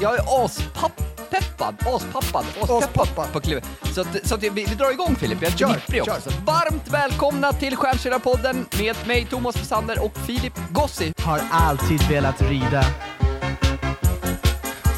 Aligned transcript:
Jag 0.00 0.14
är 0.14 0.44
aspeppad, 0.44 1.74
aspappad, 1.86 2.44
aspeppad 2.62 3.32
på 3.32 3.40
klivet. 3.40 3.64
Så, 3.94 4.00
att, 4.00 4.28
så 4.28 4.34
att 4.34 4.42
vi, 4.42 4.48
vi 4.48 4.64
drar 4.64 4.92
igång 4.92 5.16
Filip, 5.16 5.38
jag 5.42 5.52
är 5.52 5.56
Kör, 5.56 5.68
också. 6.00 6.04
kör. 6.04 6.20
Så 6.20 6.30
varmt 6.44 6.88
välkomna 6.88 7.52
till 7.52 7.76
Stjärnkällarpodden 7.76 8.66
med 8.78 8.96
mig 9.06 9.26
Thomas 9.30 9.56
Wessander 9.56 10.04
och 10.04 10.16
Filip 10.26 10.54
Gossi. 10.70 11.12
Har 11.22 11.40
alltid 11.50 12.02
velat 12.02 12.42
rida 12.42 12.84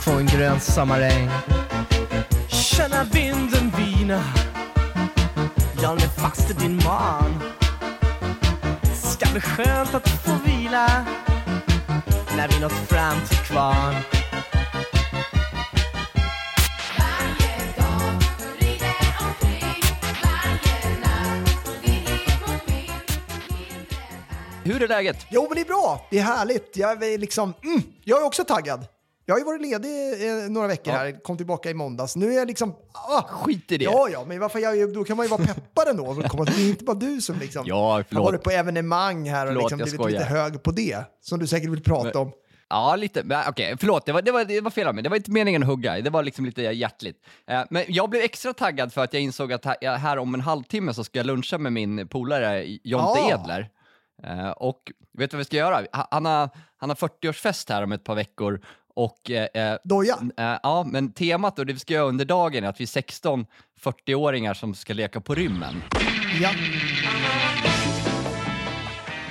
på 0.05 0.11
en 0.11 0.27
grön 0.27 0.61
sommaräng 0.61 1.31
Känna 2.49 3.05
vinden 3.05 3.73
vina 3.77 4.25
Jag 5.83 6.03
är 6.03 6.09
fast 6.09 6.51
i 6.51 6.53
din 6.53 6.81
man 6.85 7.43
Ska 8.95 9.31
bli 9.33 9.41
skönt 9.41 9.95
att 9.95 10.09
få 10.09 10.33
vila 10.45 11.05
När 12.37 12.49
vi 12.49 12.61
nått 12.61 12.73
fram 12.73 13.21
till 13.29 13.39
kvarn 13.39 14.18
Hur 24.79 24.85
är 24.85 24.89
läget? 24.89 25.27
Jo, 25.31 25.43
men 25.49 25.55
det 25.55 25.61
är 25.61 25.65
bra. 25.65 26.07
Det 26.11 26.19
är 26.19 26.23
härligt. 26.23 26.77
Jag 26.77 27.03
är, 27.05 27.19
liksom, 27.19 27.55
mm, 27.65 27.83
jag 28.05 28.21
är 28.21 28.25
också 28.27 28.45
taggad. 28.45 28.87
Jag 29.25 29.35
har 29.35 29.39
ju 29.39 29.45
varit 29.45 29.61
ledig 29.63 30.29
eh, 30.45 30.51
några 30.51 30.67
veckor 30.69 30.93
Ja. 30.93 30.99
här, 30.99 31.23
kom 31.23 31.37
tillbaka 31.37 31.71
i 31.71 31.75
måndags. 31.75 32.17
Nu 32.17 32.33
är 32.33 32.37
jag 32.37 32.47
liksom... 32.49 32.75
Ah, 32.93 33.23
Skit 33.23 33.73
i 33.73 33.79
det. 33.79 33.85
Ja, 33.85 34.09
ja, 34.13 34.25
men 34.29 34.41
varför 34.41 34.59
jag, 34.59 34.95
då 34.95 35.05
kan 35.05 35.17
man 35.17 35.27
ju 35.27 35.31
vara 35.31 35.45
peppad 35.47 35.89
ändå. 35.89 36.15
Det 36.15 36.53
är 36.53 36.69
inte 36.69 36.85
bara 36.85 36.97
du 36.97 37.21
som 37.21 37.39
liksom 37.39 37.63
Ja, 37.67 38.03
har 38.13 38.21
varit 38.21 38.43
på 38.43 38.51
evenemang 38.51 39.29
här 39.29 39.47
och 39.47 39.53
Förlåt, 39.53 39.71
liksom 39.71 39.99
blivit 39.99 40.13
lite 40.13 40.25
hög 40.25 40.63
på 40.63 40.71
det. 40.71 40.99
Som 41.21 41.39
du 41.39 41.47
säkert 41.47 41.71
vill 41.71 41.83
prata 41.83 42.05
Men- 42.05 42.17
om. 42.17 42.33
Ja, 42.71 42.97
lite. 42.97 43.45
Okej, 43.49 43.77
förlåt. 43.81 44.07
Det 44.07 44.13
var, 44.13 44.23
det, 44.23 44.33
var, 44.33 44.45
det 44.45 44.61
var 44.61 44.71
fel 44.71 44.87
av 44.87 44.95
mig. 44.95 45.03
Det 45.05 45.09
var 45.11 45.17
inte 45.17 45.31
meningen 45.31 45.63
att 45.63 45.69
hugga. 45.69 46.01
Det 46.01 46.11
var 46.11 46.23
liksom 46.23 46.45
lite 46.45 46.63
hjärtligt. 46.63 47.17
Eh, 47.51 47.61
men 47.71 47.85
jag 47.89 48.11
blev 48.11 48.23
extra 48.23 48.53
taggad 48.53 48.93
för 48.93 49.05
att 49.05 49.13
jag 49.13 49.23
insåg 49.23 49.53
att 49.53 49.65
här, 49.65 49.97
här 49.97 50.19
om 50.19 50.35
en 50.35 50.41
halvtimme 50.41 50.95
så 50.95 51.05
ska 51.05 51.19
jag 51.19 51.27
luncha 51.27 51.59
med 51.59 51.73
min 51.73 52.09
polare 52.09 52.65
Jonte 52.67 53.21
Ja. 53.21 53.31
Edler. 53.43 53.69
Eh, 54.23 54.51
och 54.51 54.93
vet 55.19 55.31
du 55.31 55.37
vad 55.37 55.39
vi 55.39 55.45
ska 55.45 55.57
göra? 55.57 55.77
Ha- 55.93 56.09
Han 56.11 56.25
har, 56.25 56.49
han 56.77 56.91
har 56.91 56.97
40-årsfest 56.97 57.73
här 57.73 57.83
om 57.83 57.93
ett 57.93 58.05
par 58.05 58.15
veckor. 58.15 58.61
Och, 58.95 59.31
eh, 59.31 59.49
eh, 59.73 59.79
Doja. 59.85 60.19
eh, 60.37 60.59
ja, 60.63 60.87
men 60.91 61.13
temat 61.13 61.59
och 61.59 61.67
det 61.67 61.73
vi 61.73 61.79
ska 61.79 61.95
göra 61.95 62.05
under 62.07 62.25
dagen 62.25 62.65
är 62.65 62.69
att 62.69 62.81
vi 62.81 62.85
är 62.85 62.87
16 62.87 63.47
40-åringar 63.81 64.55
som 64.55 64.75
ska 64.75 64.95
leka 64.95 65.21
på 65.21 65.35
rymmen. 65.35 65.83
Ja. 66.41 66.51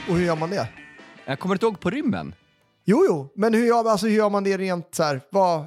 Och 0.10 0.16
hur 0.16 0.26
gör 0.26 0.36
man 0.36 0.50
det? 0.50 0.68
Jag 1.26 1.40
kommer 1.40 1.56
inte 1.56 1.66
ihåg 1.66 1.80
på 1.80 1.90
rymmen? 1.90 2.36
Jo, 2.86 3.04
jo, 3.08 3.30
men 3.36 3.54
hur 3.54 3.66
gör, 3.68 3.90
alltså, 3.90 4.08
hur 4.08 4.16
gör 4.16 4.30
man 4.30 4.44
det 4.44 4.58
rent, 4.58 4.96
så 4.96 5.04
här, 5.04 5.22
vad, 5.30 5.66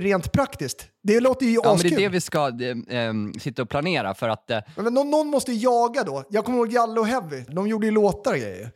rent 0.00 0.32
praktiskt? 0.32 0.88
Det 1.02 1.20
låter 1.20 1.46
ju 1.46 1.52
Ja, 1.54 1.60
men 1.64 1.70
det 1.70 1.74
askul. 1.74 1.92
är 1.92 1.96
det 1.96 2.08
vi 2.08 2.20
ska 2.20 2.48
eh, 2.48 2.98
eh, 2.98 3.12
sitta 3.40 3.62
och 3.62 3.68
planera 3.68 4.14
för 4.14 4.28
att 4.28 4.50
eh, 4.50 4.58
Men 4.76 4.94
någon, 4.94 5.10
någon 5.10 5.26
måste 5.26 5.52
jaga 5.52 6.02
då. 6.04 6.24
Jag 6.30 6.44
kommer 6.44 6.58
ihåg 6.58 6.72
Jalle 6.72 7.00
och 7.00 7.06
Heavy. 7.06 7.44
De 7.48 7.66
gjorde 7.68 7.86
ju 7.86 7.92
låtar 7.92 8.32
och 8.32 8.38
grejer. 8.38 8.70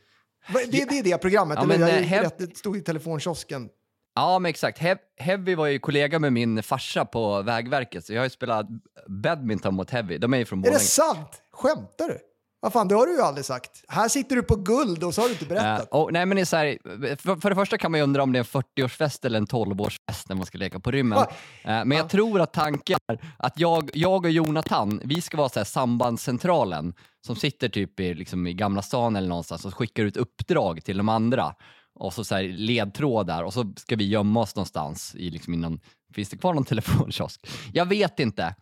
Det, 0.53 0.89
det 0.89 0.99
är 0.99 1.03
det 1.03 1.17
programmet, 1.17 1.57
Ja, 1.57 1.63
eller 1.63 1.77
men, 1.79 1.87
hur? 1.87 1.93
eh, 1.95 2.01
Jag 2.01 2.07
Hev- 2.09 2.23
rätt, 2.23 2.37
det 2.37 2.57
stod 2.57 2.77
i 2.77 2.81
telefonkiosken. 2.81 3.69
Ja, 4.15 4.39
men 4.39 4.49
exakt. 4.49 4.77
Hev 4.79 4.97
Heavy 5.17 5.55
var 5.55 5.67
ju 5.67 5.79
kollega 5.79 6.19
med 6.19 6.33
min 6.33 6.63
farsa 6.63 7.05
på 7.05 7.41
Vägverket, 7.41 8.05
så 8.05 8.13
jag 8.13 8.19
har 8.19 8.25
ju 8.25 8.29
spelat 8.29 8.65
badminton 9.07 9.73
mot 9.75 9.89
Heavy. 9.89 10.17
De 10.17 10.33
är 10.33 10.37
ju 10.37 10.45
från 10.45 10.59
Är 10.59 10.63
det 10.63 10.69
Borlänge. 10.69 10.79
sant? 10.85 11.41
Skämtar 11.51 12.07
du? 12.07 12.17
Vad 12.59 12.73
fan, 12.73 12.87
det 12.87 12.95
har 12.95 13.05
du 13.05 13.13
ju 13.13 13.21
aldrig 13.21 13.45
sagt. 13.45 13.83
Här 13.87 14.07
sitter 14.07 14.35
du 14.35 14.43
på 14.43 14.55
guld 14.55 15.03
och 15.03 15.13
så 15.13 15.21
har 15.21 15.27
du 15.27 15.33
inte 15.33 15.45
berättat. 15.45 15.93
Eh, 15.93 15.99
och, 15.99 16.13
nej, 16.13 16.25
men 16.25 16.35
det 16.37 16.53
är 16.53 16.57
här, 16.57 17.15
för, 17.15 17.35
för 17.35 17.49
det 17.49 17.55
första 17.55 17.77
kan 17.77 17.91
man 17.91 17.99
ju 17.99 18.03
undra 18.03 18.23
om 18.23 18.31
det 18.31 18.39
är 18.39 18.57
en 18.57 18.63
40-årsfest 18.63 19.25
eller 19.25 19.37
en 19.37 19.47
12-årsfest 19.47 20.25
när 20.29 20.35
man 20.35 20.45
ska 20.45 20.57
leka 20.57 20.79
på 20.79 20.91
rymmen. 20.91 21.19
Eh, 21.19 21.25
men 21.63 21.91
jag 21.91 22.09
tror 22.09 22.41
att 22.41 22.53
tanken 22.53 22.99
är 23.07 23.19
att 23.37 23.59
jag, 23.59 23.89
jag 23.93 24.25
och 24.25 24.31
Jonathan, 24.31 25.01
vi 25.03 25.21
ska 25.21 25.37
vara 25.37 25.49
så 25.49 25.59
här 25.59 25.65
sambandscentralen 25.65 26.93
som 27.25 27.35
sitter 27.35 27.69
typ 27.69 27.99
i, 27.99 28.13
liksom, 28.13 28.47
i 28.47 28.53
Gamla 28.53 28.81
stan 28.81 29.15
eller 29.15 29.29
någonstans 29.29 29.65
och 29.65 29.75
skickar 29.75 30.03
ut 30.03 30.17
uppdrag 30.17 30.83
till 30.83 30.97
de 30.97 31.09
andra. 31.09 31.55
Och 31.99 32.13
så, 32.13 32.23
så 32.23 32.35
här, 32.35 32.43
ledtrådar 32.43 33.43
och 33.43 33.53
så 33.53 33.73
ska 33.77 33.95
vi 33.95 34.07
gömma 34.07 34.39
oss 34.39 34.55
någonstans 34.55 35.15
i, 35.15 35.29
liksom, 35.29 35.53
i 35.53 35.57
någon, 35.57 35.79
Finns 36.13 36.29
det 36.29 36.37
kvar 36.37 36.53
någon 36.53 36.65
telefonkiosk? 36.75 37.47
Jag 37.73 37.85
vet 37.85 38.19
inte. 38.19 38.55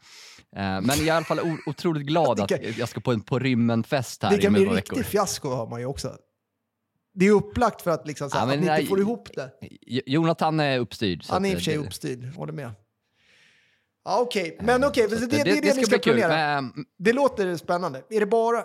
Eh, 0.56 0.62
men 0.62 0.86
jag 0.90 1.00
är 1.00 1.06
i 1.06 1.10
alla 1.10 1.26
fall 1.26 1.40
otroligt 1.66 2.08
glad 2.08 2.40
att 2.42 2.50
Det 2.50 2.78
jag 2.78 2.90
ska 2.90 3.00
på 3.00 3.12
en 3.12 3.22
på 3.22 3.40
rymmen-fest 3.40 4.24
här 4.24 4.32
det 4.32 4.38
kan 4.38 4.54
bli 4.54 4.66
riktigt 4.66 5.06
fiasko 5.06 5.50
har 5.50 5.68
man 5.68 5.80
ju 5.80 5.86
också. 5.86 6.18
Det 7.14 7.26
är 7.28 7.32
upplagt 7.32 7.82
för 7.82 7.92
att, 7.92 8.08
liksom, 8.08 8.30
så 8.30 8.38
här, 8.38 8.48
Ja, 8.48 8.54
att 8.54 8.60
ni 8.60 8.68
inte 8.72 8.86
får 8.86 9.00
ihop 9.00 9.30
det. 9.36 9.52
Jonathan 10.06 10.60
är 10.60 10.80
uppstyrd. 10.80 11.26
Han 11.30 11.46
är 11.46 11.50
i 11.50 11.54
och 11.54 11.58
för 11.58 11.64
sig 11.64 11.74
det- 11.78 11.80
uppstyrd, 11.86 12.26
håller 12.36 12.54
med. 12.54 12.72
Ja, 14.06 14.20
okej. 14.22 14.58
Men 14.62 14.84
okej, 14.84 15.10
så 15.10 15.16
det, 15.16 15.26
det, 15.26 15.44
det 15.44 15.52
är 15.52 15.62
det, 15.62 15.68
ska 15.72 15.80
ni 15.80 15.86
ska 15.86 15.98
planera. 15.98 16.28
Men, 16.62 16.86
Det 16.98 17.14
låter 17.14 17.56
spännande. 17.58 18.02
Är 18.10 18.20
det 18.20 18.26
bara, 18.26 18.58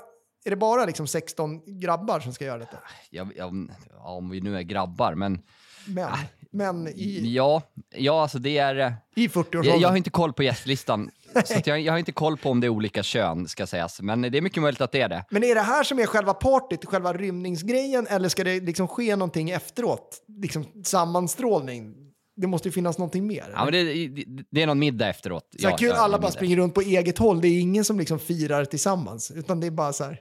är 0.44 0.50
det 0.50 0.56
bara 0.56 0.84
liksom 0.84 1.06
16 1.06 1.80
grabbar 1.80 2.20
som 2.20 2.32
ska 2.32 2.44
göra 2.44 2.58
detta? 2.58 2.78
jag, 3.10 3.32
jag, 3.36 3.68
ja, 3.90 4.08
om 4.08 4.30
vi 4.30 4.40
nu 4.40 4.56
är 4.56 4.62
grabbar, 4.62 5.14
men 5.14 5.42
Men, 5.86 6.08
men 6.50 6.88
i, 6.88 7.34
ja, 7.34 7.62
ja 7.96 8.22
alltså 8.22 8.38
det 8.38 8.58
är... 8.58 8.76
eh, 8.76 8.92
i 9.16 9.24
Jag, 9.24 9.30
40-årsåldern. 9.30 9.80
jag 9.80 9.88
har 9.88 9.96
inte 9.96 10.10
koll 10.10 10.32
på 10.32 10.42
gästlistan, 10.42 11.10
så 11.44 11.54
jag, 11.64 11.80
jag 11.80 11.92
har 11.92 11.98
inte 11.98 12.12
koll 12.12 12.36
på 12.36 12.50
om 12.50 12.60
det 12.60 12.66
är 12.66 12.68
olika 12.68 13.02
kön, 13.02 13.48
ska 13.48 13.66
sägas. 13.66 14.00
Men 14.00 14.22
det 14.22 14.38
är 14.38 14.42
mycket 14.42 14.62
möjligt 14.62 14.80
att 14.80 14.92
det 14.92 15.00
är 15.00 15.08
det. 15.08 15.24
Men 15.30 15.44
är 15.44 15.54
det 15.54 15.60
här 15.60 15.84
som 15.84 15.98
är 15.98 16.06
själva 16.06 16.34
partyt, 16.34 16.84
själva 16.84 17.12
rymningsgrejen, 17.12 18.06
eller 18.06 18.28
ska 18.28 18.44
det 18.44 18.60
liksom 18.60 18.88
ske 18.88 19.16
någonting 19.16 19.50
efteråt? 19.50 20.22
Liksom 20.42 20.66
sammanstrålning? 20.84 21.94
Det 22.36 22.46
måste 22.46 22.68
ju 22.68 22.72
finnas 22.72 22.98
någonting 22.98 23.26
mer. 23.26 23.50
Ja, 23.54 23.64
men 23.64 23.72
det, 23.72 23.84
det, 24.08 24.24
det 24.50 24.62
är 24.62 24.66
någon 24.66 24.78
middag 24.78 25.08
efteråt. 25.08 25.48
så 25.58 25.68
Ja, 25.68 25.76
kul, 25.76 25.92
alla 25.92 26.08
bara 26.08 26.18
middag. 26.18 26.30
springer 26.32 26.56
runt 26.56 26.74
på 26.74 26.80
eget 26.80 27.18
håll. 27.18 27.40
Det 27.40 27.48
är 27.48 27.60
ingen 27.60 27.84
som 27.84 27.98
liksom 27.98 28.18
firar 28.18 28.64
tillsammans, 28.64 29.30
utan 29.30 29.60
det 29.60 29.66
är 29.66 29.70
bara 29.70 29.92
så 29.92 30.04
här. 30.04 30.20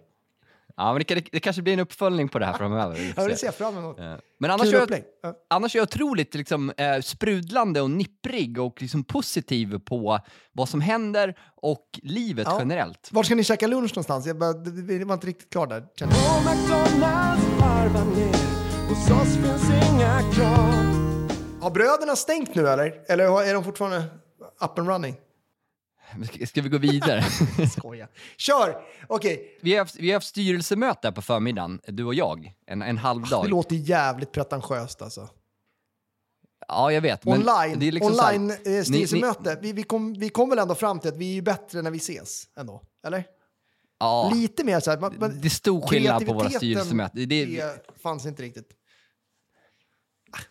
Ja, 0.80 0.94
men 0.94 1.04
det, 1.08 1.26
det 1.32 1.40
kanske 1.40 1.62
blir 1.62 1.74
en 1.74 1.80
uppföljning 1.80 2.30
på 2.30 2.40
det 2.40 2.46
här 2.46 2.54
framöver. 2.54 3.14
Ja, 3.18 3.24
det 3.24 3.30
se. 3.30 3.38
ser 3.38 3.48
jag 3.48 3.56
fram 3.56 3.78
emot. 3.78 4.00
Eh, 4.00 4.14
Men 4.40 4.52
annars 4.52 4.72
Kul 4.72 4.76
är, 4.76 4.88
jag. 4.90 5.04
Ja. 5.24 5.34
annars 5.50 5.76
är 5.76 5.80
jag 5.80 5.84
otroligt 5.84 6.36
liksom, 6.36 6.70
eh, 6.78 7.00
sprudlande 7.02 7.82
och 7.82 7.92
nipprig 7.92 8.60
och 8.60 8.82
liksom 8.82 9.04
positiv 9.04 9.80
på 9.80 10.20
vad 10.54 10.70
som 10.70 10.82
händer 10.82 11.38
och 11.56 11.86
livet 12.04 12.48
Ja. 12.52 12.56
generellt. 12.60 13.10
Var 13.12 13.24
ska 13.24 13.36
ni 13.36 13.44
käka 13.44 13.68
lunch 13.68 13.92
någonstans? 13.92 14.26
Jag 14.26 14.38
bara, 14.38 14.54
det 14.54 14.98
det 15.00 15.06
var 15.06 15.14
inte 15.14 15.28
riktigt 15.28 15.50
klar 15.52 15.68
där. 15.68 15.82
På 15.82 16.50
McDonalds 16.50 17.44
varva 17.60 18.04
ner 18.04 18.36
Hos 18.90 19.12
oss 19.12 19.36
finns 19.36 19.90
inga 19.90 20.22
krav 20.34 20.74
Har 21.62 21.72
bröderna 21.72 22.16
stängt 22.16 22.56
nu 22.56 22.68
eller? 22.68 22.94
Eller 23.08 23.44
är 23.50 23.54
de 23.54 23.64
fortfarande 23.64 24.04
up 24.62 24.80
and 24.80 24.88
running? 24.88 25.16
Ska, 26.48 26.62
vi 26.62 26.70
gå 26.70 26.78
vidare? 26.78 27.24
Skoja. 27.78 28.08
Kör! 28.38 28.82
Okej, 29.08 29.58
vi, 29.62 29.72
har 29.72 29.80
haft, 29.80 29.96
vi 29.96 30.08
har 30.10 30.14
haft 30.14 30.28
styrelsemöte 30.28 31.08
här 31.08 31.12
på 31.12 31.22
förmiddagen, 31.22 31.82
du 31.88 32.04
och 32.04 32.14
jag, 32.14 32.54
en, 32.68 32.82
en 32.82 32.98
halv 32.98 33.30
dag. 33.30 33.46
det 33.46 33.50
låter 33.50 33.76
jävligt 33.76 34.32
pretentiöst 34.32 35.02
alltså. 35.02 35.30
Ja, 36.68 36.92
jag 36.92 37.02
vet. 37.02 37.26
Men 37.26 37.34
online 37.34 37.80
det 37.80 37.88
är 37.88 37.92
liksom 37.92 38.14
så 38.14 38.22
här- 38.22 38.36
online 38.36 38.52
eh, 38.52 38.84
styrelsemöte. 38.84 39.58
Vi, 39.62 39.74
vi, 39.74 39.84
kom, 39.84 40.14
vi 40.14 40.30
kom 40.30 40.50
väl 40.50 40.60
ändå 40.60 40.76
fram 40.76 41.00
till 41.00 41.10
att 41.10 41.18
vi 41.18 41.30
är 41.30 41.34
ju 41.34 41.42
bättre 41.42 41.82
när 41.82 41.92
vi 41.92 41.98
ses 41.98 42.48
ändå? 42.60 42.82
Eller? 43.08 43.24
Ja, 44.00 44.32
Lite 44.36 44.64
mer 44.64 44.80
så 44.80 44.92
här. 44.92 45.00
Man, 45.00 45.40
det 45.42 45.48
är 45.48 45.50
stor 45.50 45.88
skillnad 45.88 46.26
på 46.26 46.34
våra 46.34 46.50
styrelsemöten. 46.50 47.20
Det, 47.20 47.26
det, 47.26 47.46
Det 47.46 48.02
fanns 48.02 48.26
inte 48.26 48.44
riktigt. 48.44 48.70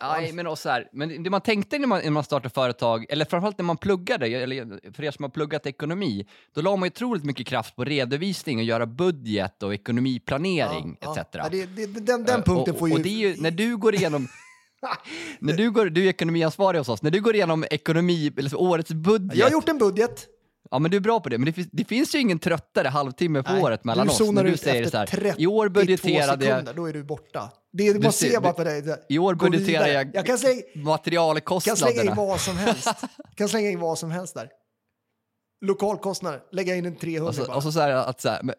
Nej, 0.01 0.33
men, 0.33 0.47
också 0.47 0.61
så 0.61 0.69
här, 0.69 0.89
men 0.93 1.23
det 1.23 1.29
man 1.29 1.41
tänkte 1.41 1.79
när 1.79 1.87
man, 1.87 2.01
när 2.03 2.11
man 2.11 2.23
startade 2.23 2.53
företag, 2.53 3.05
eller 3.09 3.25
framförallt 3.25 3.57
när 3.57 3.65
man 3.65 3.77
pluggade, 3.77 4.27
eller 4.27 4.91
för 4.93 5.03
er 5.03 5.11
som 5.11 5.23
har 5.23 5.29
pluggat 5.29 5.65
ekonomi, 5.65 6.27
då 6.53 6.61
la 6.61 6.75
man 6.75 6.87
ju 6.87 6.91
otroligt 6.91 7.23
mycket 7.23 7.47
kraft 7.47 7.75
på 7.75 7.83
redovisning 7.83 8.57
och 8.57 8.63
göra 8.63 8.85
budget 8.85 9.63
och 9.63 9.73
ekonomiplanering 9.73 10.97
Ja, 11.01 11.11
etc. 11.11 11.27
ja, 11.31 11.47
det, 11.51 11.65
det, 11.65 11.85
den, 11.85 12.23
den 12.25 12.39
Eh, 12.39 12.43
punkten 12.45 12.73
och, 12.73 12.79
får 12.79 12.89
ju... 12.89 12.95
Och 12.95 13.01
det 13.01 13.09
är 13.09 13.29
ju, 13.29 13.41
när 13.41 13.51
du 13.51 13.77
går 13.77 13.95
igenom 13.95 14.27
när 15.39 15.53
du, 15.53 15.71
går, 15.71 15.85
du 15.85 16.05
är 16.05 16.09
ekonomiansvarig 16.09 16.77
hos 16.77 16.89
oss, 16.89 17.01
när 17.01 17.11
du 17.11 17.21
går 17.21 17.35
igenom 17.35 17.65
ekonomi, 17.71 18.31
eller 18.37 18.55
årets 18.55 18.91
budget, 18.91 19.37
Jag 19.37 19.45
har 19.45 19.51
gjort 19.51 19.69
en 19.69 19.77
budget. 19.77 20.27
Ja 20.71 20.79
men 20.79 20.91
du 20.91 20.97
är 20.97 21.01
bra 21.01 21.19
på 21.19 21.29
det, 21.29 21.37
men 21.37 21.45
det 21.45 21.53
finns, 21.53 21.67
det 21.71 21.85
finns 21.85 22.15
ju 22.15 22.19
ingen 22.19 22.39
tröttare 22.39 22.87
halvtimme 22.87 23.43
på 23.43 23.51
Nej, 23.51 23.63
året 23.63 23.83
mellan 23.83 24.07
du 24.07 24.13
oss. 24.13 24.31
När 24.31 24.43
du 24.43 24.49
ut 24.49 24.59
säger 24.61 24.83
efter 24.83 24.91
så 24.91 24.97
här, 24.97 25.05
32 25.05 25.41
i 25.41 25.47
år 25.47 25.69
budgeterade 25.69 26.45
sekunder, 26.45 26.73
då 26.73 26.85
är 26.89 26.93
du 26.93 27.03
borta. 27.03 27.51
Det, 27.73 28.03
man 28.03 28.11
ser- 28.13 28.39
bara 28.39 28.51
du- 28.51 28.55
på 28.57 28.63
dig. 28.63 28.83
i 29.09 29.19
år 29.19 29.35
budgeterar 29.35 29.87
jag, 29.87 30.11
Jag 30.15 30.25
kan 30.25 30.37
slänga, 30.37 30.53
kan 30.55 30.61
slänga 30.63 30.79
in 30.79 30.83
materialkostnaderna. 30.83 32.15
vad 32.15 32.39
som 32.41 32.57
helst. 32.57 32.89
kan 33.35 33.49
slänga 33.49 33.69
in 33.69 33.79
vad 33.79 33.99
som 33.99 34.11
helst 34.11 34.33
där. 34.35 34.49
Lokalkostnader, 35.65 36.39
lägga 36.51 36.75
in 36.75 36.85
en 36.85 36.95
300 36.95 37.29
Och 37.29 37.35
så, 37.35 37.45
bara. 37.45 37.57
och 37.57 37.63
så, 37.63 37.71
så 37.71 37.79
här, 37.79 37.91
att 37.91 38.21
så 38.21 38.29
här, 38.29 38.43
men, 38.43 38.55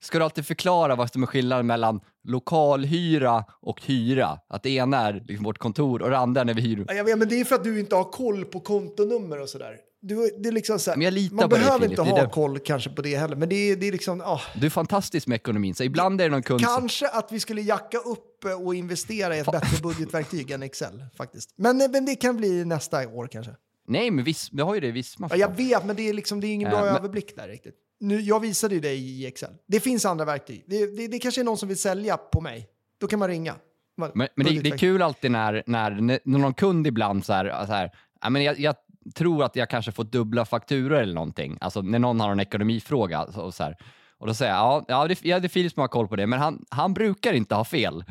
ska 0.00 0.18
du 0.18 0.24
alltid 0.24 0.46
förklara 0.46 0.94
vad 0.96 1.12
som 1.12 1.22
är 1.22 1.26
skillnaden 1.26 1.66
mellan 1.66 2.00
lokalhyra 2.28 3.44
och 3.62 3.82
hyra? 3.82 4.38
Att 4.48 4.62
det 4.62 4.70
ena 4.70 4.98
är 4.98 5.22
liksom 5.26 5.44
vårt 5.44 5.58
kontor 5.58 6.02
och 6.02 6.10
det 6.10 6.18
andra 6.18 6.40
är 6.40 6.44
när 6.44 6.54
vi 6.54 6.60
hyr. 6.62 6.84
Ja, 6.88 6.94
Jag 6.94 7.04
vet, 7.04 7.18
men 7.18 7.28
det 7.28 7.40
är 7.40 7.44
för 7.44 7.54
att 7.54 7.64
du 7.64 7.80
inte 7.80 7.96
har 7.96 8.04
koll 8.04 8.44
på 8.44 8.60
kontonummer 8.60 9.40
och 9.40 9.48
sådär. 9.48 9.76
Du, 10.02 10.30
det 10.38 10.48
är 10.48 10.52
liksom 10.52 10.78
så 10.78 10.90
här, 10.90 11.34
man 11.34 11.48
behöver 11.48 11.90
inte 11.90 12.02
ha 12.02 12.30
koll 12.30 12.58
kanske 12.58 12.90
på 12.90 13.02
det 13.02 13.16
heller, 13.16 13.36
men 13.36 13.48
det 13.48 13.54
är, 13.54 13.76
det 13.76 13.88
är 13.88 13.92
liksom, 13.92 14.20
ah, 14.20 14.40
Du 14.60 14.66
är 14.66 14.70
fantastisk 14.70 15.26
med 15.26 15.36
ekonomin, 15.36 15.74
så 15.74 15.82
ibland 15.84 16.20
är 16.20 16.24
det 16.24 16.30
någon 16.30 16.42
kund 16.42 16.60
som... 16.60 16.74
kanske 16.80 17.08
att 17.08 17.32
vi 17.32 17.40
skulle 17.40 17.62
jacka 17.62 17.98
upp 17.98 18.44
och 18.64 18.74
investera 18.74 19.36
i 19.36 19.38
ett 19.38 19.52
bättre 19.52 19.82
budgetverktyg 19.82 20.50
än 20.50 20.62
Excel 20.62 21.04
faktiskt. 21.16 21.54
Men, 21.56 21.76
men 21.76 22.04
det 22.06 22.14
kan 22.14 22.36
bli 22.36 22.64
nästa 22.64 23.08
år 23.08 23.26
kanske. 23.26 23.52
Nej, 23.88 24.10
men 24.10 24.24
visst, 24.24 24.52
vi 24.52 24.62
har 24.62 24.74
ju 24.74 24.80
det 24.80 24.86
i 24.86 24.90
Visma. 24.90 25.28
Ja, 25.30 25.36
jag 25.36 25.56
vet, 25.56 25.84
men 25.84 25.96
det 25.96 26.08
är, 26.08 26.12
liksom, 26.12 26.40
det 26.40 26.46
är 26.46 26.54
ingen 26.54 26.70
bra 26.70 26.80
men- 26.84 26.96
överblick 26.96 27.36
där 27.36 27.48
riktigt. 27.48 27.74
Nu, 28.00 28.20
jag 28.20 28.40
visade 28.40 28.74
ju 28.74 28.80
dig 28.80 28.98
i 28.98 29.26
Excel. 29.26 29.50
Det 29.68 29.80
finns 29.80 30.04
andra 30.04 30.24
verktyg. 30.24 30.64
Det, 30.66 30.86
det, 30.96 31.08
det 31.08 31.18
kanske 31.18 31.40
är 31.40 31.44
någon 31.44 31.58
som 31.58 31.68
vill 31.68 31.78
sälja 31.78 32.16
på 32.16 32.40
mig. 32.40 32.68
Då 33.00 33.06
kan 33.06 33.18
man 33.18 33.28
ringa. 33.28 33.54
Man- 33.98 34.10
Men, 34.14 34.28
men 34.36 34.46
det, 34.46 34.70
är 34.70 34.78
kul 34.78 35.02
alltid 35.02 35.30
när, 35.30 35.62
när, 35.66 35.90
när 35.90 36.38
någon 36.38 36.54
kund 36.54 36.86
ibland 36.86 37.24
så 37.24 37.32
här, 37.32 37.66
så 37.66 37.72
här 37.72 37.90
ja, 38.20 38.30
men 38.30 38.42
jag, 38.44 38.60
jag 38.60 38.74
tror 39.14 39.44
att 39.44 39.56
jag 39.56 39.70
kanske 39.70 39.92
får 39.92 40.04
dubbla 40.04 40.44
fakturor 40.44 40.98
eller 40.98 41.14
någonting. 41.14 41.58
Alltså 41.60 41.82
när 41.82 41.98
någon 41.98 42.20
har 42.20 42.32
en 42.32 42.40
ekonomifråga. 42.40 43.22
Och 43.22 43.54
så 43.54 43.62
här. 43.62 43.76
Och 44.18 44.26
då 44.26 44.34
säger 44.34 44.52
jag, 44.52 44.60
ja, 44.60 44.84
ja 44.88 45.08
det, 45.08 45.24
ja, 45.24 45.40
det 45.40 45.46
är 45.46 45.48
Filip 45.48 45.72
som 45.72 45.80
har 45.80 45.88
koll 45.88 46.08
på 46.08 46.16
det, 46.16 46.26
men 46.26 46.38
han, 46.38 46.64
han 46.68 46.94
brukar 46.94 47.32
inte 47.32 47.54
ha 47.54 47.64
fel. 47.64 48.04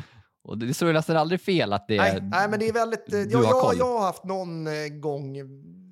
Och 0.43 0.57
det, 0.57 0.73
står 0.73 0.93
nästan 0.93 1.17
aldrig 1.17 1.41
fel 1.41 1.73
att 1.73 1.87
det 1.87 1.97
är... 1.97 2.13
Nej, 2.13 2.21
nej, 2.21 2.49
men 2.49 2.59
det 2.59 2.67
är 2.67 2.73
väldigt... 2.73 3.13
eh, 3.13 3.19
du 3.19 3.29
Jag, 3.31 3.43
har 3.43 3.73
jag, 3.73 3.85
har 3.85 4.05
haft 4.05 4.23
någon 4.23 4.67
eh, 4.67 4.73
gång 4.99 5.37
eh, 5.37 5.45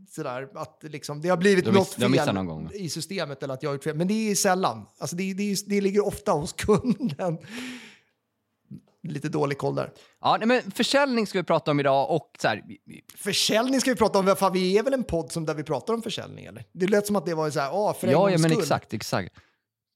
sådär 0.10 0.48
att 0.56 0.80
liksom, 0.84 1.22
det 1.22 1.30
har 1.30 1.38
blivit 1.38 1.66
har 1.66 1.74
miss- 1.74 1.98
något 1.98 2.26
fel 2.26 2.36
gång. 2.46 2.72
i 2.74 2.90
systemet 2.90 3.44
eller 3.44 3.54
att 3.54 3.64
jag 3.64 3.70
har 3.70 3.76
gjort 3.76 3.84
fel. 3.84 3.96
Men 3.96 4.08
det 4.08 4.32
är 4.32 4.36
sällan. 4.36 4.86
Alltså 5.00 5.16
det, 5.16 5.34
det, 5.34 5.56
det 5.68 5.82
ligger 5.82 6.08
ofta 6.08 6.32
hos 6.32 6.54
kunden. 6.58 7.38
Lite 9.08 9.30
dålig 9.30 9.58
koll 9.58 9.76
där. 9.76 9.92
Ja, 10.22 10.38
nej, 10.38 10.48
men 10.48 10.72
försäljning 10.72 11.28
ska 11.28 11.40
vi 11.40 11.44
prata 11.44 11.72
om 11.72 11.80
idag 11.80 12.12
och 12.12 12.32
så 12.42 12.48
här, 12.48 12.64
Försäljning 13.18 13.82
ska 13.82 13.92
vi 13.92 13.96
prata 13.96 14.20
om. 14.20 14.36
Fan, 14.36 14.54
vi 14.54 14.78
är 14.78 14.84
väl 14.84 14.94
en 14.94 15.04
podd 15.04 15.32
som 15.32 15.46
där 15.46 15.54
vi 15.54 15.64
pratar 15.64 15.94
om 15.94 16.02
försäljning 16.02 16.46
eller? 16.46 16.66
Det 16.74 16.88
lät 16.88 17.08
som 17.08 17.16
att 17.16 17.26
det 17.26 17.34
var 17.34 17.50
så 17.50 17.60
här, 17.60 17.70
ah, 17.74 17.94
för 17.94 18.08
ja, 18.08 18.30
ja, 18.32 18.38
men 18.38 18.50
skull. 18.50 18.62
exakt, 18.62 18.94
exakt. 18.94 19.36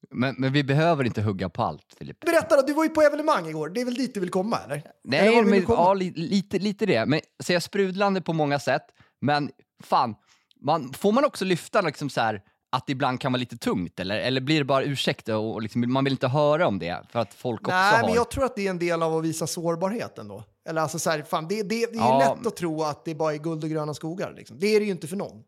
Men, 0.09 0.35
men 0.37 0.53
vi 0.53 0.63
behöver 0.63 1.03
inte 1.03 1.21
hugga 1.21 1.49
på 1.49 1.63
allt, 1.63 1.95
Filip. 1.97 2.19
Berätta 2.19 2.55
då, 2.55 2.61
du 2.67 2.73
var 2.73 2.83
ju 2.83 2.89
på 2.89 3.01
evenemang 3.01 3.47
igår. 3.47 3.69
Det 3.69 3.81
är 3.81 3.85
väl 3.85 3.93
dit 3.93 4.13
du 4.13 4.19
vill 4.19 4.29
komma 4.29 4.59
eller? 4.65 4.75
eller 4.75 4.91
Nej, 5.03 5.35
vill 5.35 5.45
men, 5.45 5.65
komma? 5.65 5.79
ja, 5.79 5.93
li, 5.93 6.11
lite, 6.15 6.59
lite 6.59 6.85
det. 6.85 7.05
Men, 7.05 7.19
så 7.43 7.53
jag 7.53 7.63
sprudlande 7.63 8.21
på 8.21 8.33
många 8.33 8.59
sätt, 8.59 8.85
men 9.21 9.49
fan, 9.83 10.15
man, 10.61 10.93
får 10.93 11.11
man 11.11 11.25
också 11.25 11.45
lyfta 11.45 11.81
liksom 11.81 12.09
så 12.09 12.21
här, 12.21 12.41
att 12.73 12.85
det 12.87 12.91
ibland 12.91 13.19
kan 13.21 13.31
vara 13.31 13.39
lite 13.39 13.57
tungt, 13.57 13.99
eller, 13.99 14.19
eller 14.19 14.41
blir 14.41 14.59
det 14.59 14.65
bara 14.65 14.83
ursäkt 14.83 15.29
och, 15.29 15.61
liksom, 15.61 15.93
man 15.93 16.03
vill 16.03 16.13
inte 16.13 16.27
höra 16.27 16.67
om 16.67 16.79
det 16.79 17.01
för 17.09 17.19
att 17.19 17.33
folk 17.33 17.61
också 17.61 17.71
Nej, 17.75 17.95
har... 17.99 18.07
men 18.07 18.15
jag 18.15 18.31
tror 18.31 18.43
att 18.45 18.55
det 18.55 18.65
är 18.65 18.69
en 18.69 18.79
del 18.79 19.03
av 19.03 19.17
att 19.17 19.23
visa 19.23 19.47
sårbarhet 19.47 20.17
ändå. 20.17 20.43
Eller 20.69 20.81
alltså 20.81 20.99
så 20.99 21.09
här, 21.09 21.21
fan, 21.21 21.47
det, 21.47 21.63
det, 21.63 21.69
det 21.69 21.97
är 21.97 22.01
Ja. 22.01 22.35
lätt 22.37 22.47
att 22.47 22.55
tro 22.55 22.83
att 22.83 23.05
det 23.05 23.15
bara 23.15 23.33
är 23.33 23.37
guld 23.37 23.63
och 23.63 23.69
gröna 23.69 23.93
skogar. 23.93 24.33
Liksom. 24.37 24.59
Det 24.59 24.67
är 24.75 24.79
det 24.79 24.85
ju 24.85 24.91
inte 24.91 25.07
för 25.07 25.15
någon. 25.15 25.43